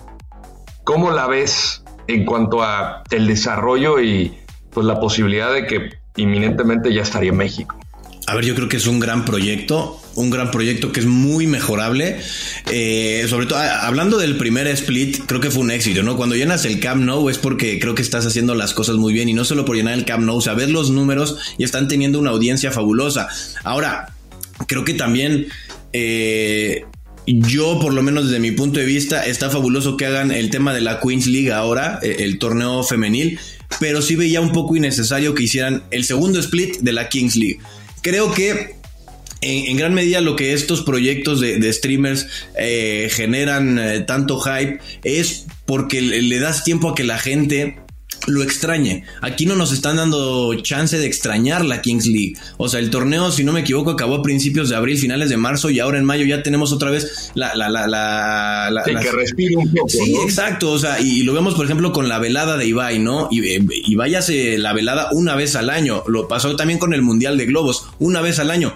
¿Cómo 0.84 1.10
la 1.10 1.26
ves? 1.26 1.83
En 2.06 2.24
cuanto 2.24 2.62
a 2.62 3.02
el 3.10 3.26
desarrollo 3.26 4.00
y 4.00 4.32
pues 4.70 4.86
la 4.86 5.00
posibilidad 5.00 5.52
de 5.52 5.66
que 5.66 5.90
inminentemente 6.16 6.92
ya 6.92 7.02
estaría 7.02 7.32
México. 7.32 7.78
A 8.26 8.34
ver, 8.34 8.44
yo 8.46 8.54
creo 8.54 8.70
que 8.70 8.78
es 8.78 8.86
un 8.86 9.00
gran 9.00 9.26
proyecto, 9.26 10.00
un 10.14 10.30
gran 10.30 10.50
proyecto 10.50 10.92
que 10.92 11.00
es 11.00 11.06
muy 11.06 11.46
mejorable. 11.46 12.18
Eh, 12.70 13.26
sobre 13.28 13.44
todo, 13.44 13.58
hablando 13.58 14.16
del 14.16 14.38
primer 14.38 14.66
split, 14.68 15.26
creo 15.26 15.40
que 15.40 15.50
fue 15.50 15.62
un 15.62 15.70
éxito, 15.70 16.02
¿no? 16.02 16.16
Cuando 16.16 16.34
llenas 16.34 16.64
el 16.64 16.80
Camp 16.80 17.02
Nou 17.02 17.28
es 17.28 17.36
porque 17.36 17.78
creo 17.78 17.94
que 17.94 18.00
estás 18.00 18.24
haciendo 18.24 18.54
las 18.54 18.72
cosas 18.72 18.96
muy 18.96 19.12
bien 19.12 19.28
y 19.28 19.34
no 19.34 19.44
solo 19.44 19.66
por 19.66 19.76
llenar 19.76 19.92
el 19.92 20.06
Camp 20.06 20.24
Nou, 20.24 20.38
o 20.38 20.40
sea, 20.40 20.54
ver 20.54 20.70
los 20.70 20.90
números 20.90 21.36
y 21.58 21.64
están 21.64 21.86
teniendo 21.86 22.18
una 22.18 22.30
audiencia 22.30 22.70
fabulosa. 22.70 23.28
Ahora, 23.62 24.14
creo 24.66 24.84
que 24.84 24.94
también 24.94 25.48
eh, 25.92 26.86
yo, 27.26 27.78
por 27.80 27.92
lo 27.94 28.02
menos 28.02 28.26
desde 28.26 28.40
mi 28.40 28.50
punto 28.50 28.80
de 28.80 28.86
vista, 28.86 29.24
está 29.24 29.50
fabuloso 29.50 29.96
que 29.96 30.06
hagan 30.06 30.30
el 30.30 30.50
tema 30.50 30.74
de 30.74 30.80
la 30.80 31.00
Queens 31.00 31.26
League 31.26 31.52
ahora, 31.52 31.98
eh, 32.02 32.16
el 32.20 32.38
torneo 32.38 32.82
femenil, 32.82 33.38
pero 33.80 34.02
sí 34.02 34.16
veía 34.16 34.40
un 34.40 34.52
poco 34.52 34.76
innecesario 34.76 35.34
que 35.34 35.44
hicieran 35.44 35.82
el 35.90 36.04
segundo 36.04 36.38
split 36.40 36.78
de 36.78 36.92
la 36.92 37.08
Kings 37.08 37.36
League. 37.36 37.58
Creo 38.02 38.32
que 38.32 38.76
en, 39.40 39.76
gran 39.76 39.94
medida 39.94 40.20
lo 40.20 40.36
que 40.36 40.52
estos 40.52 40.82
proyectos 40.82 41.40
de, 41.40 41.72
streamers 41.72 42.26
eh, 42.58 43.08
generan 43.10 43.78
eh, 43.78 44.00
tanto 44.00 44.40
hype 44.40 44.78
es 45.02 45.46
porque 45.66 46.00
le 46.00 46.38
das 46.38 46.64
tiempo 46.64 46.90
a 46.90 46.94
que 46.94 47.04
la 47.04 47.18
gente 47.18 47.76
lo 48.26 48.42
extrañe. 48.42 49.04
Aquí 49.20 49.46
no 49.46 49.56
nos 49.56 49.72
están 49.72 49.96
dando 49.96 50.54
chance 50.62 50.98
de 50.98 51.06
extrañar 51.06 51.64
la 51.64 51.82
Kings 51.82 52.06
League. 52.06 52.34
O 52.56 52.68
sea, 52.68 52.80
el 52.80 52.90
torneo, 52.90 53.30
si 53.30 53.44
no 53.44 53.52
me 53.52 53.60
equivoco, 53.60 53.90
acabó 53.90 54.16
a 54.16 54.22
principios 54.22 54.68
de 54.68 54.76
abril, 54.76 54.98
finales 54.98 55.28
de 55.28 55.36
marzo 55.36 55.70
y 55.70 55.80
ahora 55.80 55.98
en 55.98 56.04
mayo 56.04 56.24
ya 56.24 56.42
tenemos 56.42 56.72
otra 56.72 56.90
vez 56.90 57.32
la... 57.34 57.54
la, 57.54 57.68
la, 57.68 57.86
la, 57.86 58.82
sí, 58.84 58.92
que 58.94 59.12
respire 59.12 59.56
un 59.56 59.72
poco. 59.72 59.88
Sí, 59.88 60.16
exacto. 60.22 60.72
O 60.72 60.78
sea, 60.78 61.00
y, 61.00 61.22
lo 61.22 61.34
vemos, 61.34 61.54
por 61.54 61.64
ejemplo, 61.64 61.92
con 61.92 62.08
la 62.08 62.18
velada 62.18 62.56
de 62.56 62.66
Ibai, 62.66 62.98
¿no? 62.98 63.28
Y, 63.30 63.46
eh, 63.46 63.64
Ibai 63.86 64.14
hace 64.14 64.58
la 64.58 64.72
velada 64.72 65.08
una 65.12 65.34
vez 65.34 65.56
al 65.56 65.70
año. 65.70 66.02
Lo 66.06 66.28
pasó 66.28 66.56
también 66.56 66.78
con 66.78 66.94
el 66.94 67.02
Mundial 67.02 67.38
de 67.38 67.46
Globos, 67.46 67.88
una 67.98 68.20
vez 68.20 68.38
al 68.38 68.50
año. 68.50 68.74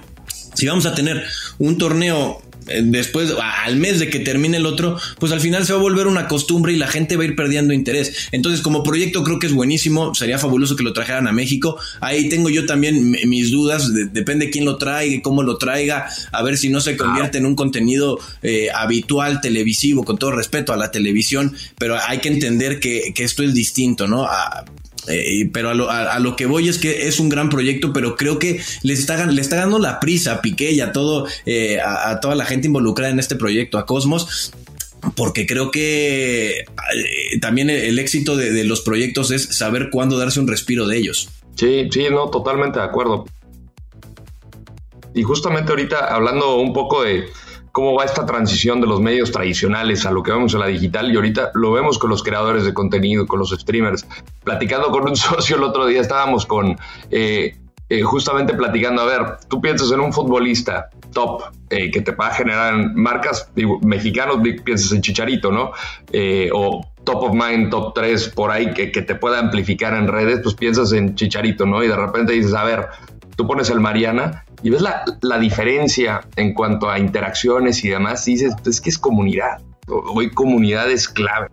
Si 0.55 0.67
vamos 0.67 0.87
a 0.87 0.95
tener 0.95 1.23
un 1.59 1.79
torneo 1.79 2.43
después, 2.83 3.33
al 3.65 3.77
mes 3.77 3.99
de 3.99 4.11
que 4.11 4.21
termine 4.21 4.59
el 4.59 4.67
otro, 4.67 4.99
pues 5.19 5.33
al 5.33 5.41
final 5.41 5.67
se 5.67 5.73
va 5.73 5.79
a 5.79 5.83
volver 5.83 6.07
una 6.07 6.29
costumbre 6.29 6.73
y 6.73 6.77
la 6.77 6.89
gente 6.89 7.17
va 7.17 7.23
a 7.23 7.27
ir 7.27 7.37
perdiendo 7.37 7.73
interés. 7.73 8.29
Entonces, 8.33 8.61
como 8.61 8.83
proyecto 8.83 9.25
creo 9.25 9.39
que 9.39 9.47
es 9.47 9.53
buenísimo, 9.53 10.15
sería 10.15 10.39
fabuloso 10.39 10.77
que 10.77 10.83
lo 10.83 10.93
trajeran 10.93 11.27
a 11.27 11.33
México. 11.33 11.79
Ahí 12.01 12.29
tengo 12.29 12.51
yo 12.51 12.67
también 12.67 13.11
mis 13.11 13.51
dudas, 13.51 13.93
depende 14.13 14.51
quién 14.51 14.65
lo 14.65 14.77
traiga, 14.77 15.21
cómo 15.23 15.43
lo 15.43 15.59
traiga, 15.59 16.09
a 16.33 16.43
ver 16.43 16.57
si 16.57 16.69
no 16.69 16.81
se 16.81 16.97
convierte 16.97 17.39
en 17.39 17.47
un 17.47 17.55
contenido 17.55 18.19
eh, 18.43 18.69
habitual, 18.75 19.41
televisivo, 19.41 20.05
con 20.05 20.19
todo 20.19 20.33
respeto 20.33 20.73
a 20.73 20.77
la 20.77 20.91
televisión, 20.91 21.55
pero 21.79 21.97
hay 21.97 22.19
que 22.19 22.29
entender 22.29 22.81
que, 22.81 23.13
que 23.15 23.25
esto 23.25 23.43
es 23.43 23.55
distinto, 23.55 24.07
¿no? 24.07 24.27
Eh, 25.09 25.51
pero 25.53 25.71
a 25.71 26.19
lo, 26.19 26.37
que 26.37 26.47
voy 26.47 26.69
es 26.69 26.79
que 26.79 27.09
es 27.09 27.21
un 27.21 27.29
gran 27.29 27.49
proyecto, 27.49 27.93
pero 27.93 28.17
creo 28.17 28.39
que 28.39 28.61
les 28.83 28.99
está, 28.99 29.27
le 29.27 29.41
está 29.41 29.57
dando 29.57 29.79
la 29.79 30.01
prisa 30.01 30.35
a 30.35 30.43
Piqué 30.43 30.73
y 30.73 30.81
a, 30.81 30.93
todo, 30.93 31.27
eh, 31.47 31.79
a, 31.81 32.21
toda 32.21 32.35
la 32.35 32.45
gente 32.45 32.67
involucrada 32.67 33.13
en 33.13 33.19
este 33.19 33.37
proyecto, 33.37 33.79
a 33.79 33.87
Cosmos, 33.87 34.53
porque 35.15 35.47
creo 35.47 35.71
que 35.71 36.61
eh, 36.61 36.65
también 37.41 37.71
el, 37.71 37.99
éxito 37.99 38.37
de, 38.37 38.53
de, 38.53 38.65
los 38.65 38.81
proyectos 38.81 39.31
es 39.31 39.57
saber 39.57 39.91
cuándo 39.91 40.19
darse 40.19 40.41
un 40.41 40.49
respiro 40.49 40.87
de 40.87 40.99
ellos. 40.99 41.29
Sí, 41.57 41.89
sí, 41.91 42.07
no, 42.11 42.29
totalmente 42.31 42.79
de 42.79 42.85
acuerdo. 42.85 43.25
Y 45.15 45.23
justamente 45.23 45.73
ahorita 45.73 46.15
hablando 46.15 46.57
un 46.57 46.73
poco 46.73 47.03
de, 47.03 47.27
cómo 47.79 47.95
va 47.95 48.05
esta 48.05 48.27
transición 48.27 48.81
de 48.81 48.89
los 48.89 49.01
medios 49.01 49.31
tradicionales 49.31 50.05
a 50.05 50.11
lo 50.11 50.25
que 50.25 50.33
vemos 50.33 50.53
en 50.53 50.59
la 50.59 50.67
digital 50.67 51.13
y 51.13 51.15
ahorita 51.15 51.53
lo 51.55 51.71
vemos 51.71 51.97
con 51.97 52.11
los 52.11 52.25
creadores 52.25 52.65
de 52.65 52.75
contenido, 52.75 53.25
con 53.25 53.39
los 53.39 53.51
streamers. 53.51 54.05
Platicando 54.43 54.91
con 54.91 55.09
un 55.09 55.15
socio 55.29 55.55
el 55.55 55.63
otro 55.63 55.87
día 55.87 56.01
estábamos 56.01 56.45
con... 56.45 56.77
Eh, 57.09 57.57
eh, 57.89 58.03
justamente 58.03 58.53
platicando, 58.55 59.03
a 59.03 59.05
ver, 59.07 59.37
tú 59.49 59.61
piensas 59.61 59.93
en 59.93 60.01
un 60.01 60.13
futbolista 60.13 60.91
top 61.13 61.45
eh, 61.71 61.89
que 61.93 62.01
te 62.01 62.11
va 62.11 62.27
a 62.27 62.35
generar 62.35 62.75
marcas 62.97 63.49
mexicanos, 63.83 64.39
piensas 64.65 64.91
en 64.91 65.01
Chicharito, 65.01 65.53
¿no? 65.53 65.71
Eh, 66.13 66.51
o 66.53 66.85
top 67.05 67.23
of 67.23 67.33
mind, 67.33 67.71
top 67.71 67.95
3 67.95 68.31
por 68.31 68.51
ahí 68.51 68.75
que, 68.75 68.91
que, 68.91 69.03
te 69.03 69.15
pueda 69.15 69.39
amplificar 69.39 69.95
en 69.95 70.09
redes, 70.09 70.41
pues 70.43 70.57
piensas 70.57 70.93
en 70.93 71.15
Chicharito, 71.15 71.65
¿no? 71.65 71.83
Y 71.85 71.87
de 71.87 71.97
repente 71.97 72.33
dices, 72.33 72.55
a 72.55 72.65
ver, 72.65 72.89
tú 73.39 73.47
pones 73.47 73.71
el 73.71 73.79
Mariana 73.79 74.45
y 74.65 74.71
ves 74.71 74.83
la, 74.83 75.05
la 75.23 75.39
diferencia 75.39 76.23
en 76.35 76.55
cuanto 76.55 76.91
a 76.91 76.99
interacciones 76.99 77.85
y 77.85 77.89
demás, 77.89 78.25
dices, 78.25 78.53
pues 78.57 78.77
es 78.77 78.81
que 78.81 78.91
es 78.91 78.99
comunidad. 78.99 79.63
Hoy 79.87 80.31
comunidad 80.31 80.91
es 80.91 81.09
clave. 81.09 81.47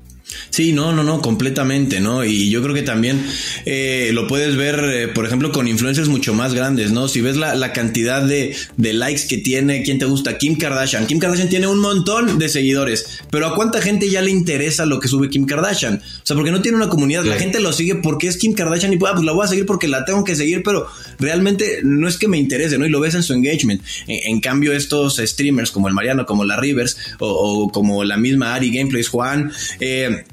Sí, 0.50 0.72
no, 0.72 0.94
no, 0.94 1.04
no, 1.04 1.22
completamente, 1.22 2.00
¿no? 2.00 2.24
Y 2.24 2.50
yo 2.50 2.62
creo 2.62 2.74
que 2.74 2.82
también 2.82 3.26
eh, 3.66 4.12
lo 4.14 4.28
puedes 4.28 4.56
ver, 4.56 4.80
eh, 4.86 5.08
por 5.08 5.26
ejemplo, 5.26 5.52
con 5.52 5.68
influencers 5.68 6.08
mucho 6.08 6.34
más 6.34 6.54
grandes, 6.54 6.92
¿no? 6.92 7.08
Si 7.08 7.22
ves 7.22 7.36
la, 7.36 7.74
cantidad 7.74 8.22
de, 8.22 8.56
likes 8.78 9.28
que 9.28 9.38
tiene, 9.38 9.84
¿quién 9.84 10.00
te 10.00 10.06
gusta? 10.06 10.38
Kim 10.38 10.58
Kardashian. 10.58 11.08
Kim 11.08 11.20
Kardashian 11.20 11.50
tiene 11.50 11.68
un 11.68 11.80
montón 11.80 12.40
de 12.40 12.50
seguidores, 12.50 13.20
pero 13.30 13.48
¿a 13.48 13.56
cuánta 13.56 13.82
gente 13.82 14.10
ya 14.10 14.22
le 14.22 14.32
interesa 14.32 14.86
lo 14.86 15.00
que 15.00 15.08
sube 15.08 15.30
Kim 15.30 15.46
Kardashian? 15.46 15.96
O 15.96 16.26
sea, 16.26 16.36
porque 16.36 16.52
no 16.52 16.62
tiene 16.62 16.78
una 16.78 16.90
comunidad, 16.90 17.26
la 17.26 17.36
gente 17.36 17.60
lo 17.60 17.74
sigue 17.74 17.96
porque 17.96 18.28
es 18.28 18.38
Kim 18.38 18.54
Kardashian 18.54 18.94
y 18.94 18.96
ah, 18.96 19.12
pues 19.14 19.26
la 19.26 19.34
voy 19.34 19.46
a 19.46 19.48
seguir 19.48 19.66
porque 19.66 19.88
la 19.88 20.06
tengo 20.06 20.24
que 20.24 20.36
seguir, 20.36 20.64
pero 20.64 20.88
realmente 21.20 21.80
no 21.84 22.08
es 22.08 22.18
que 22.18 22.28
me 22.28 22.38
interese, 22.38 22.78
¿no? 22.78 22.86
Y 22.86 22.90
lo 22.90 23.00
ves 23.00 23.16
en 23.16 23.24
su 23.24 23.34
engagement. 23.34 23.82
En, 24.08 24.40
cambio, 24.40 24.74
estos 24.74 25.18
streamers 25.18 25.72
como 25.72 25.88
el 25.88 25.94
Mariano, 25.94 26.26
como 26.26 26.46
la 26.46 26.56
Rivers 26.56 26.98
o, 27.20 27.28
o 27.28 27.70
como 27.70 28.04
la 28.04 28.18
misma 28.18 28.54
Ari 28.54 28.72
Gameplays 28.72 29.10
Juan, 29.10 29.52
eh, 29.80 30.25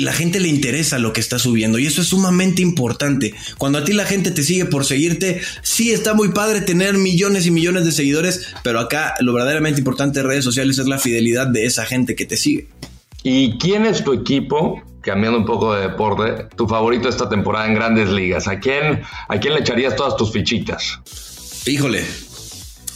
la 0.00 0.12
gente 0.12 0.40
le 0.40 0.48
interesa 0.48 0.98
lo 0.98 1.12
que 1.12 1.20
está 1.20 1.38
subiendo 1.38 1.78
y 1.78 1.86
eso 1.86 2.00
es 2.00 2.08
sumamente 2.08 2.62
importante. 2.62 3.34
Cuando 3.58 3.78
a 3.78 3.84
ti 3.84 3.92
la 3.92 4.04
gente 4.04 4.30
te 4.30 4.42
sigue 4.42 4.64
por 4.64 4.84
seguirte, 4.84 5.40
sí 5.62 5.90
está 5.90 6.14
muy 6.14 6.30
padre 6.30 6.60
tener 6.60 6.94
millones 6.94 7.46
y 7.46 7.50
millones 7.50 7.84
de 7.84 7.92
seguidores, 7.92 8.54
pero 8.62 8.80
acá 8.80 9.14
lo 9.20 9.32
verdaderamente 9.32 9.80
importante 9.80 10.20
de 10.20 10.28
redes 10.28 10.44
sociales 10.44 10.78
es 10.78 10.86
la 10.86 10.98
fidelidad 10.98 11.46
de 11.46 11.66
esa 11.66 11.84
gente 11.84 12.14
que 12.14 12.26
te 12.26 12.36
sigue. 12.36 12.68
¿Y 13.22 13.56
quién 13.58 13.86
es 13.86 14.02
tu 14.02 14.12
equipo, 14.12 14.82
cambiando 15.00 15.38
un 15.38 15.44
poco 15.44 15.74
de 15.74 15.82
deporte, 15.82 16.46
tu 16.56 16.66
favorito 16.66 17.08
esta 17.08 17.28
temporada 17.28 17.66
en 17.66 17.74
grandes 17.74 18.10
ligas? 18.10 18.48
¿A 18.48 18.58
quién, 18.58 19.02
a 19.28 19.38
quién 19.38 19.54
le 19.54 19.60
echarías 19.60 19.94
todas 19.94 20.16
tus 20.16 20.32
fichitas? 20.32 20.98
Híjole, 21.66 22.04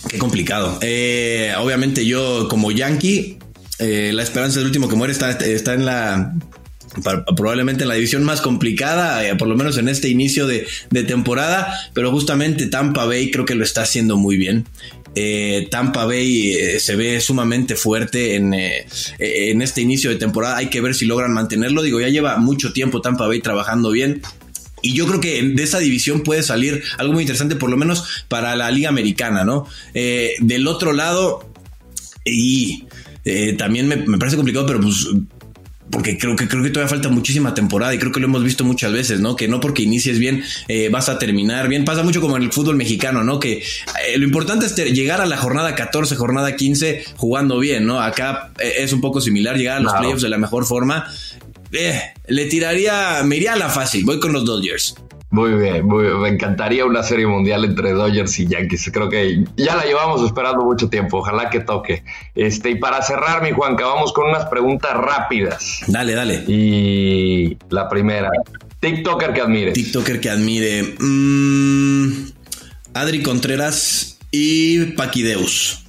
qué 0.09 0.19
complicado. 0.19 0.79
Eh, 0.83 1.53
obviamente 1.59 2.05
yo 2.05 2.49
como 2.49 2.73
yankee, 2.73 3.39
eh, 3.79 4.11
la 4.13 4.23
esperanza 4.23 4.59
del 4.59 4.67
último 4.67 4.89
que 4.89 4.97
muere 4.97 5.13
está, 5.13 5.31
está 5.31 5.75
en 5.75 5.85
la 5.85 6.35
probablemente 7.03 7.85
la 7.85 7.95
división 7.95 8.25
más 8.25 8.41
complicada, 8.41 9.27
eh, 9.27 9.37
por 9.37 9.49
lo 9.49 9.57
menos 9.57 9.79
en 9.79 9.89
este 9.89 10.09
inicio 10.09 10.47
de, 10.47 10.67
temporada, 11.07 11.73
pero 11.93 12.11
justamente 12.11 12.67
Tampa 12.67 13.05
Bay 13.05 13.31
creo 13.31 13.45
que 13.45 13.55
lo 13.55 13.65
está 13.65 13.83
haciendo 13.83 14.17
muy 14.17 14.37
bien. 14.37 14.67
Eh, 15.15 15.69
Tampa 15.71 16.05
Bay 16.05 16.53
eh, 16.53 16.81
se 16.81 16.97
ve 16.97 17.21
sumamente 17.21 17.75
fuerte 17.77 18.35
en, 18.35 18.55
en 18.55 19.63
este 19.63 19.81
inicio 19.81 20.11
de 20.11 20.17
temporada. 20.17 20.57
Hay 20.57 20.69
que 20.69 20.81
ver 20.81 20.95
si 20.95 21.07
logran 21.07 21.33
mantenerlo. 21.33 21.83
Digo, 21.83 22.01
ya 22.01 22.09
lleva 22.09 22.37
mucho 22.39 22.73
tiempo 22.73 23.01
Tampa 23.01 23.27
Bay 23.27 23.41
trabajando 23.41 23.91
bien. 23.91 24.23
Y 24.83 24.95
yo 24.95 25.07
creo 25.07 25.21
que 25.21 25.43
de 25.43 25.63
esa 25.63 25.79
división 25.79 26.23
puede 26.23 26.43
salir 26.43 26.83
algo 26.99 27.15
muy 27.15 27.23
interesante, 27.23 27.57
por 27.57 27.71
lo 27.71 27.77
menos 27.77 28.25
para 28.29 28.55
la 28.57 28.71
Liga 28.71 28.89
Americana, 28.89 29.45
¿no? 29.45 29.67
del 29.95 30.69
otro 30.69 30.93
lado, 30.93 31.51
y 32.25 32.85
también 33.57 33.89
me, 33.89 33.97
me, 33.97 34.19
parece 34.19 34.37
complicado, 34.37 34.67
pero 34.67 34.81
pues 34.81 35.09
porque 35.91 36.19
creo 36.19 36.37
que 36.37 36.49
creo 36.49 36.63
que 36.63 36.71
todavía 36.71 36.91
falta 36.91 37.09
muchísima 37.09 37.55
temporada 37.55 37.95
y 37.95 37.99
creo 37.99 38.13
que 38.13 38.21
lo 38.21 38.27
hemos 38.27 38.43
visto 38.43 38.65
muchas 38.65 38.93
veces, 38.93 39.21
¿no? 39.21 39.37
Que 39.37 39.49
no 39.49 39.61
porque 39.61 39.83
inicies 39.83 40.19
bien 40.19 40.43
eh, 40.69 40.89
vas 40.89 41.09
a 41.09 41.19
terminar 41.19 41.69
bien. 41.69 41.85
Pasa 41.85 42.03
mucho 42.03 42.21
como 42.21 42.37
en 42.37 42.43
el 42.43 42.53
fútbol 42.53 42.77
mexicano, 42.77 43.23
¿no? 43.23 43.39
Que 43.39 43.59
eh, 43.59 44.19
lo 44.19 44.25
importante 44.25 44.67
es 44.67 44.75
llegar 44.77 45.21
a 45.21 45.27
la 45.27 45.37
jornada 45.37 45.75
14, 45.75 46.17
jornada 46.17 46.57
15 46.57 47.05
jugando 47.17 47.59
bien, 47.59 47.87
¿no? 47.87 48.01
Acá 48.01 48.51
eh, 48.59 48.75
es 48.79 48.93
un 48.93 49.01
poco 49.01 49.21
similar, 49.21 49.57
llegar 49.57 49.79
a 49.79 49.81
los 49.81 49.93
playoffs 49.93 50.23
de 50.23 50.29
la 50.29 50.39
mejor 50.39 50.67
forma. 50.67 51.11
le 52.29 52.45
tiraría, 52.47 53.23
me 53.25 53.37
iría 53.37 53.55
a 53.55 53.57
la 53.57 53.69
fácil, 53.69 54.05
voy 54.05 54.19
con 54.19 54.33
los 54.33 54.45
Dodgers. 54.45 54.95
Muy 55.31 55.55
bien, 55.55 55.87
me 55.89 56.29
encantaría 56.29 56.85
una 56.85 57.03
serie 57.03 57.27
mundial 57.27 57.65
entre 57.65 57.93
Dodgers 57.93 58.39
y 58.39 58.47
Yankees. 58.47 58.91
Creo 58.93 59.09
que 59.09 59.45
ya 59.57 59.75
la 59.75 59.85
llevamos 59.85 60.23
esperando 60.25 60.65
mucho 60.65 60.89
tiempo. 60.89 61.19
Ojalá 61.19 61.51
que 61.51 61.61
toque. 61.61 62.05
Este, 62.35 62.71
y 62.71 62.75
para 62.77 63.03
cerrar, 63.03 63.43
mi 63.43 63.51
Juanca, 63.51 63.87
vamos 63.87 64.13
con 64.13 64.29
unas 64.29 64.47
preguntas 64.47 64.95
rápidas. 64.95 65.81
Dale, 65.89 66.15
dale. 66.15 66.45
Y 66.47 67.59
la 67.71 67.89
primera, 67.89 68.31
TikToker 68.81 69.33
que 69.33 69.41
admire. 69.41 69.73
TikToker 69.73 70.21
que 70.21 70.31
admire. 70.31 70.95
Mm, 71.01 72.29
Adri 72.95 73.23
Contreras 73.23 74.19
y 74.31 74.93
Paquideus. 74.93 75.85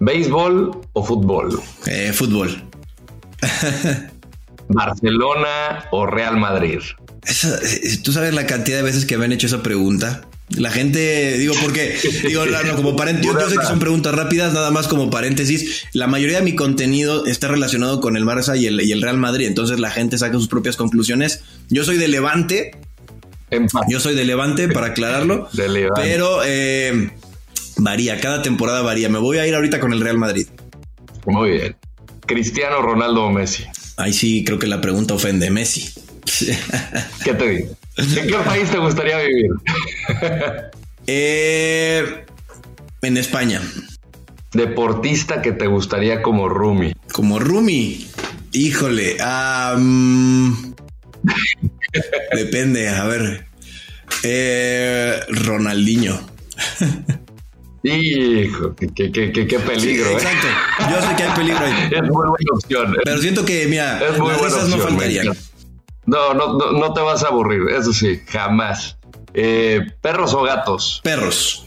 ¿Béisbol 0.00 0.80
o 0.92 1.04
fútbol? 1.04 1.60
Eh, 1.86 2.12
fútbol. 2.12 2.62
¿Barcelona 4.68 5.84
o 5.90 6.06
Real 6.06 6.36
Madrid? 6.38 6.80
Eh, 7.26 7.98
Tú 8.02 8.12
sabes 8.12 8.34
la 8.34 8.46
cantidad 8.46 8.78
de 8.78 8.82
veces 8.82 9.04
que 9.04 9.18
me 9.18 9.24
han 9.24 9.32
hecho 9.32 9.46
esa 9.46 9.62
pregunta. 9.62 10.22
La 10.56 10.70
gente, 10.70 11.36
digo, 11.36 11.54
porque, 11.62 11.94
digo, 12.26 12.42
como 12.76 12.96
paréntesis, 12.96 13.30
yo, 13.30 13.50
sé 13.50 13.58
que 13.58 13.66
son 13.66 13.78
preguntas 13.78 14.14
rápidas, 14.14 14.54
nada 14.54 14.70
más 14.70 14.88
como 14.88 15.10
paréntesis. 15.10 15.84
La 15.92 16.06
mayoría 16.06 16.38
de 16.38 16.42
mi 16.42 16.54
contenido 16.54 17.26
está 17.26 17.48
relacionado 17.48 18.00
con 18.00 18.16
el 18.16 18.24
Barça 18.24 18.58
y 18.58 18.66
el, 18.66 19.02
Real 19.02 19.18
Madrid, 19.18 19.46
entonces 19.46 19.78
la 19.78 19.90
gente 19.90 20.16
saca 20.16 20.34
sus 20.34 20.48
propias 20.48 20.76
conclusiones. 20.76 21.44
Yo 21.68 21.84
soy 21.84 21.98
de 21.98 22.08
Levante, 22.08 22.70
yo 23.88 24.00
soy 24.00 24.14
de 24.14 24.24
Levante, 24.24 24.68
para 24.68 24.88
aclararlo, 24.88 25.48
pero 25.94 26.40
eh, 26.46 27.10
varía, 27.76 28.18
cada 28.18 28.40
temporada 28.40 28.80
varía. 28.80 29.10
Me 29.10 29.18
voy 29.18 29.36
a 29.38 29.46
ir 29.46 29.54
ahorita 29.54 29.80
con 29.80 29.92
el 29.92 30.00
Real 30.00 30.16
Madrid. 30.16 30.46
Muy 31.26 31.50
bien. 31.50 31.76
Cristiano 32.28 32.80
Ronaldo 32.82 33.24
o 33.24 33.32
Messi. 33.32 33.64
Ahí 33.96 34.12
sí, 34.12 34.44
creo 34.44 34.60
que 34.60 34.68
la 34.68 34.80
pregunta 34.80 35.14
ofende. 35.14 35.50
Messi. 35.50 35.92
¿Qué 37.24 37.34
te 37.34 37.48
digo? 37.48 37.76
¿En 37.96 38.28
qué 38.28 38.36
país 38.44 38.70
te 38.70 38.78
gustaría 38.78 39.18
vivir? 39.18 39.50
Eh, 41.10 42.26
en 43.00 43.16
España. 43.16 43.62
Deportista 44.52 45.40
que 45.40 45.52
te 45.52 45.66
gustaría 45.66 46.20
como 46.20 46.50
Rumi. 46.50 46.92
Como 47.10 47.38
Rumi. 47.38 48.06
Híjole. 48.52 49.16
depende, 52.36 52.90
a 52.90 53.04
ver. 53.04 53.46
Eh, 54.22 55.18
Ronaldinho. 55.30 56.20
Hijo, 57.88 58.74
qué, 58.76 58.86
peligro. 58.86 60.10
¿eh? 60.10 60.12
exacto. 60.14 60.46
Yo 60.90 61.08
sé 61.08 61.16
que 61.16 61.22
hay 61.22 61.36
peligro 61.36 61.64
ahí. 61.64 61.88
Es 61.90 62.02
muy 62.02 62.28
buena 62.28 62.50
opción. 62.52 62.96
Pero 63.04 63.18
siento 63.18 63.44
que, 63.44 63.66
mira, 63.66 64.00
es 64.06 64.18
muy 64.18 64.32
las 64.32 64.68
no 64.68 64.78
faltarían. 64.78 65.36
No, 66.06 66.32
no, 66.32 66.72
no, 66.72 66.92
te 66.94 67.00
vas 67.02 67.22
a 67.22 67.28
aburrir, 67.28 67.68
eso 67.70 67.92
sí, 67.92 68.20
jamás. 68.28 68.96
Eh, 69.34 69.82
¿Perros 70.00 70.32
o 70.32 70.42
gatos? 70.42 71.00
Perros. 71.04 71.66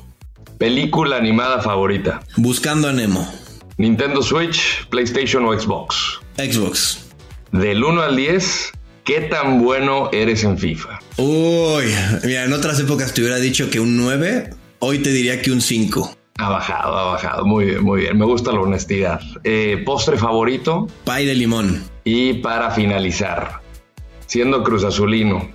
¿Película 0.57 1.17
animada 1.17 1.61
favorita? 1.61 2.21
Buscando 2.37 2.87
a 2.87 2.91
Nemo. 2.91 3.31
¿Nintendo 3.77 4.21
Switch, 4.21 4.87
PlayStation 4.89 5.45
o 5.45 5.59
Xbox? 5.59 6.19
Xbox. 6.37 7.05
Del 7.51 7.83
1 7.83 8.01
al 8.01 8.15
10, 8.15 8.71
¿qué 9.03 9.21
tan 9.21 9.61
bueno 9.61 10.09
eres 10.11 10.43
en 10.43 10.57
FIFA? 10.57 10.99
Uy, 11.17 11.85
mira, 12.23 12.45
en 12.45 12.53
otras 12.53 12.79
épocas 12.79 13.13
te 13.13 13.21
hubiera 13.21 13.37
dicho 13.37 13.69
que 13.69 13.79
un 13.79 13.97
9, 13.97 14.51
hoy 14.81 14.99
te 14.99 15.11
diría 15.11 15.41
que 15.41 15.51
un 15.51 15.61
5. 15.61 16.17
Ha 16.37 16.49
bajado, 16.49 16.97
ha 16.97 17.11
bajado. 17.13 17.45
Muy 17.45 17.65
bien, 17.65 17.83
muy 17.83 18.01
bien. 18.01 18.17
Me 18.17 18.25
gusta 18.25 18.51
la 18.51 18.59
honestidad. 18.59 19.21
Eh, 19.43 19.81
¿Postre 19.85 20.17
favorito? 20.17 20.87
Pay 21.05 21.25
de 21.25 21.35
limón. 21.35 21.83
Y 22.03 22.33
para 22.35 22.71
finalizar, 22.71 23.61
siendo 24.25 24.63
Cruz 24.63 24.83
Azulino, 24.83 25.49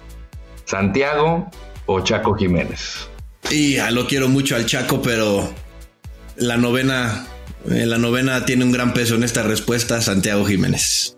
Santiago 0.65 1.51
o 1.87 2.01
Chaco 2.01 2.35
Jiménez. 2.35 3.09
Y 3.51 3.75
ya 3.75 3.91
lo 3.91 4.07
quiero 4.07 4.29
mucho 4.29 4.55
al 4.57 4.67
Chaco, 4.67 5.03
pero 5.03 5.49
la 6.37 6.57
novena, 6.57 7.27
eh, 7.69 7.87
la 7.87 7.99
novena 7.99 8.45
tiene 8.45 8.65
un 8.65 8.73
gran 8.73 8.93
peso 8.93 9.17
en 9.17 9.25
esta 9.25 9.43
respuesta, 9.43 10.01
Santiago 10.01 10.45
Jiménez. 10.45 11.17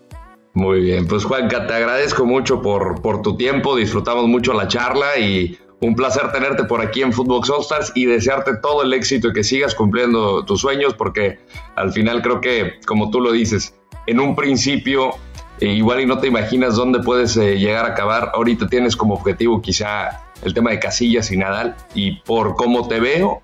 Muy 0.55 0.81
bien, 0.81 1.07
pues 1.07 1.23
Juanca, 1.23 1.67
te 1.67 1.73
agradezco 1.75 2.25
mucho 2.25 2.61
por, 2.61 3.01
por 3.03 3.21
tu 3.21 3.37
tiempo, 3.37 3.75
disfrutamos 3.75 4.27
mucho 4.27 4.53
la 4.53 4.67
charla 4.67 5.17
y 5.19 5.57
un 5.81 5.95
placer 5.95 6.31
tenerte 6.31 6.63
por 6.65 6.81
aquí 6.81 7.01
en 7.01 7.13
Footbox 7.13 7.49
All 7.49 7.61
Stars 7.61 7.91
y 7.95 8.05
desearte 8.05 8.57
todo 8.57 8.83
el 8.83 8.93
éxito 8.93 9.29
y 9.29 9.33
que 9.33 9.43
sigas 9.43 9.75
cumpliendo 9.75 10.43
tus 10.43 10.61
sueños 10.61 10.93
porque 10.93 11.39
al 11.75 11.93
final 11.93 12.21
creo 12.21 12.41
que, 12.41 12.79
como 12.85 13.09
tú 13.09 13.21
lo 13.21 13.31
dices, 13.31 13.73
en 14.07 14.19
un 14.19 14.35
principio 14.35 15.11
e 15.59 15.67
igual 15.67 16.01
y 16.01 16.05
no 16.05 16.19
te 16.19 16.27
imaginas 16.27 16.75
dónde 16.75 16.99
puedes 16.99 17.35
eh, 17.37 17.57
llegar 17.57 17.85
a 17.85 17.89
acabar. 17.89 18.31
Ahorita 18.33 18.67
tienes 18.67 18.95
como 18.95 19.13
objetivo 19.13 19.61
quizá 19.61 20.23
el 20.41 20.53
tema 20.53 20.71
de 20.71 20.79
Casillas 20.79 21.31
y 21.31 21.37
Nadal 21.37 21.75
y 21.93 22.17
por 22.21 22.55
cómo 22.55 22.87
te 22.87 22.99
veo 22.99 23.41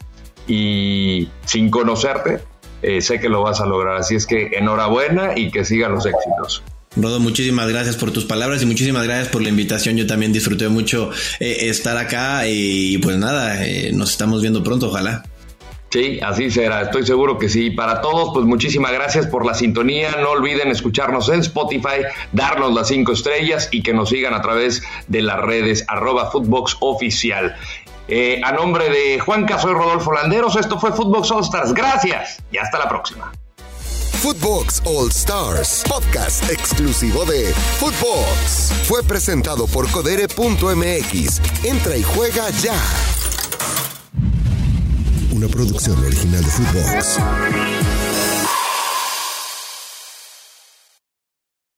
y 0.48 1.30
sin 1.46 1.70
conocerte, 1.70 2.42
eh, 2.82 3.02
sé 3.02 3.20
que 3.20 3.30
lo 3.30 3.42
vas 3.42 3.62
a 3.62 3.66
lograr. 3.66 3.98
Así 3.98 4.16
es 4.16 4.26
que 4.26 4.52
enhorabuena 4.54 5.38
y 5.38 5.52
que 5.52 5.66
sigan 5.66 5.94
los 5.94 6.06
éxitos. 6.06 6.64
Rodo, 6.96 7.20
muchísimas 7.20 7.68
gracias 7.68 7.98
por 7.98 8.12
tus 8.12 8.26
palabras 8.26 8.64
y 8.64 8.66
muchísimas 8.66 9.04
gracias 9.04 9.28
por 9.28 9.42
la 9.42 9.50
invitación. 9.50 9.98
Yo 9.98 10.08
también 10.08 10.32
disfruté 10.32 10.70
mucho 10.70 11.12
eh, 11.40 11.58
estar 11.70 11.98
acá 11.98 12.48
y 12.48 12.98
pues 13.00 13.18
nada, 13.18 13.66
eh, 13.66 13.92
nos 13.94 14.12
estamos 14.12 14.42
viendo 14.42 14.64
pronto, 14.64 14.88
ojalá. 14.88 15.24
Sí, 15.90 16.20
así 16.22 16.52
será, 16.52 16.82
estoy 16.82 17.06
seguro 17.06 17.38
que 17.38 17.48
sí. 17.48 17.70
Para 17.70 18.02
todos, 18.02 18.32
pues 18.34 18.46
muchísimas 18.46 18.92
gracias 18.92 19.28
por 19.28 19.46
la 19.46 19.54
sintonía. 19.54 20.12
No 20.20 20.32
olviden 20.32 20.70
escucharnos 20.70 21.30
en 21.30 21.40
Spotify, 21.40 22.04
darnos 22.34 22.74
las 22.74 22.90
cinco 22.90 23.14
estrellas 23.14 23.70
y 23.72 23.82
que 23.82 23.94
nos 23.94 24.10
sigan 24.10 24.34
a 24.34 24.42
través 24.42 24.84
de 25.08 25.22
las 25.22 25.40
redes 25.40 25.86
arroba 25.88 26.32
Footbox. 26.32 26.78
Eh, 28.08 28.42
a 28.44 28.52
nombre 28.52 28.90
de 28.90 29.20
Juanca, 29.20 29.58
soy 29.58 29.74
Rodolfo 29.74 30.12
Landeros. 30.12 30.56
Esto 30.58 30.80
fue 30.80 30.92
Footbox 30.92 31.32
All 31.32 31.44
Stars. 31.44 31.74
Gracias 31.74 32.44
y 32.52 32.58
hasta 32.58 32.78
la 32.78 32.90
próxima. 32.90 33.32
Footbox 34.22 34.82
All 34.86 35.10
Stars, 35.10 35.84
podcast 35.88 36.50
exclusivo 36.50 37.26
de 37.26 37.54
Footbox. 37.80 38.72
Fue 38.88 39.04
presentado 39.04 39.68
por 39.68 39.90
Codere.mx. 39.92 41.42
Entra 41.64 41.98
y 41.98 42.04
juega 42.04 42.50
ya. 42.62 42.80
Una 45.32 45.48
producción 45.48 46.04
original 46.04 46.44
de 46.44 46.50
Footbox. 46.50 48.05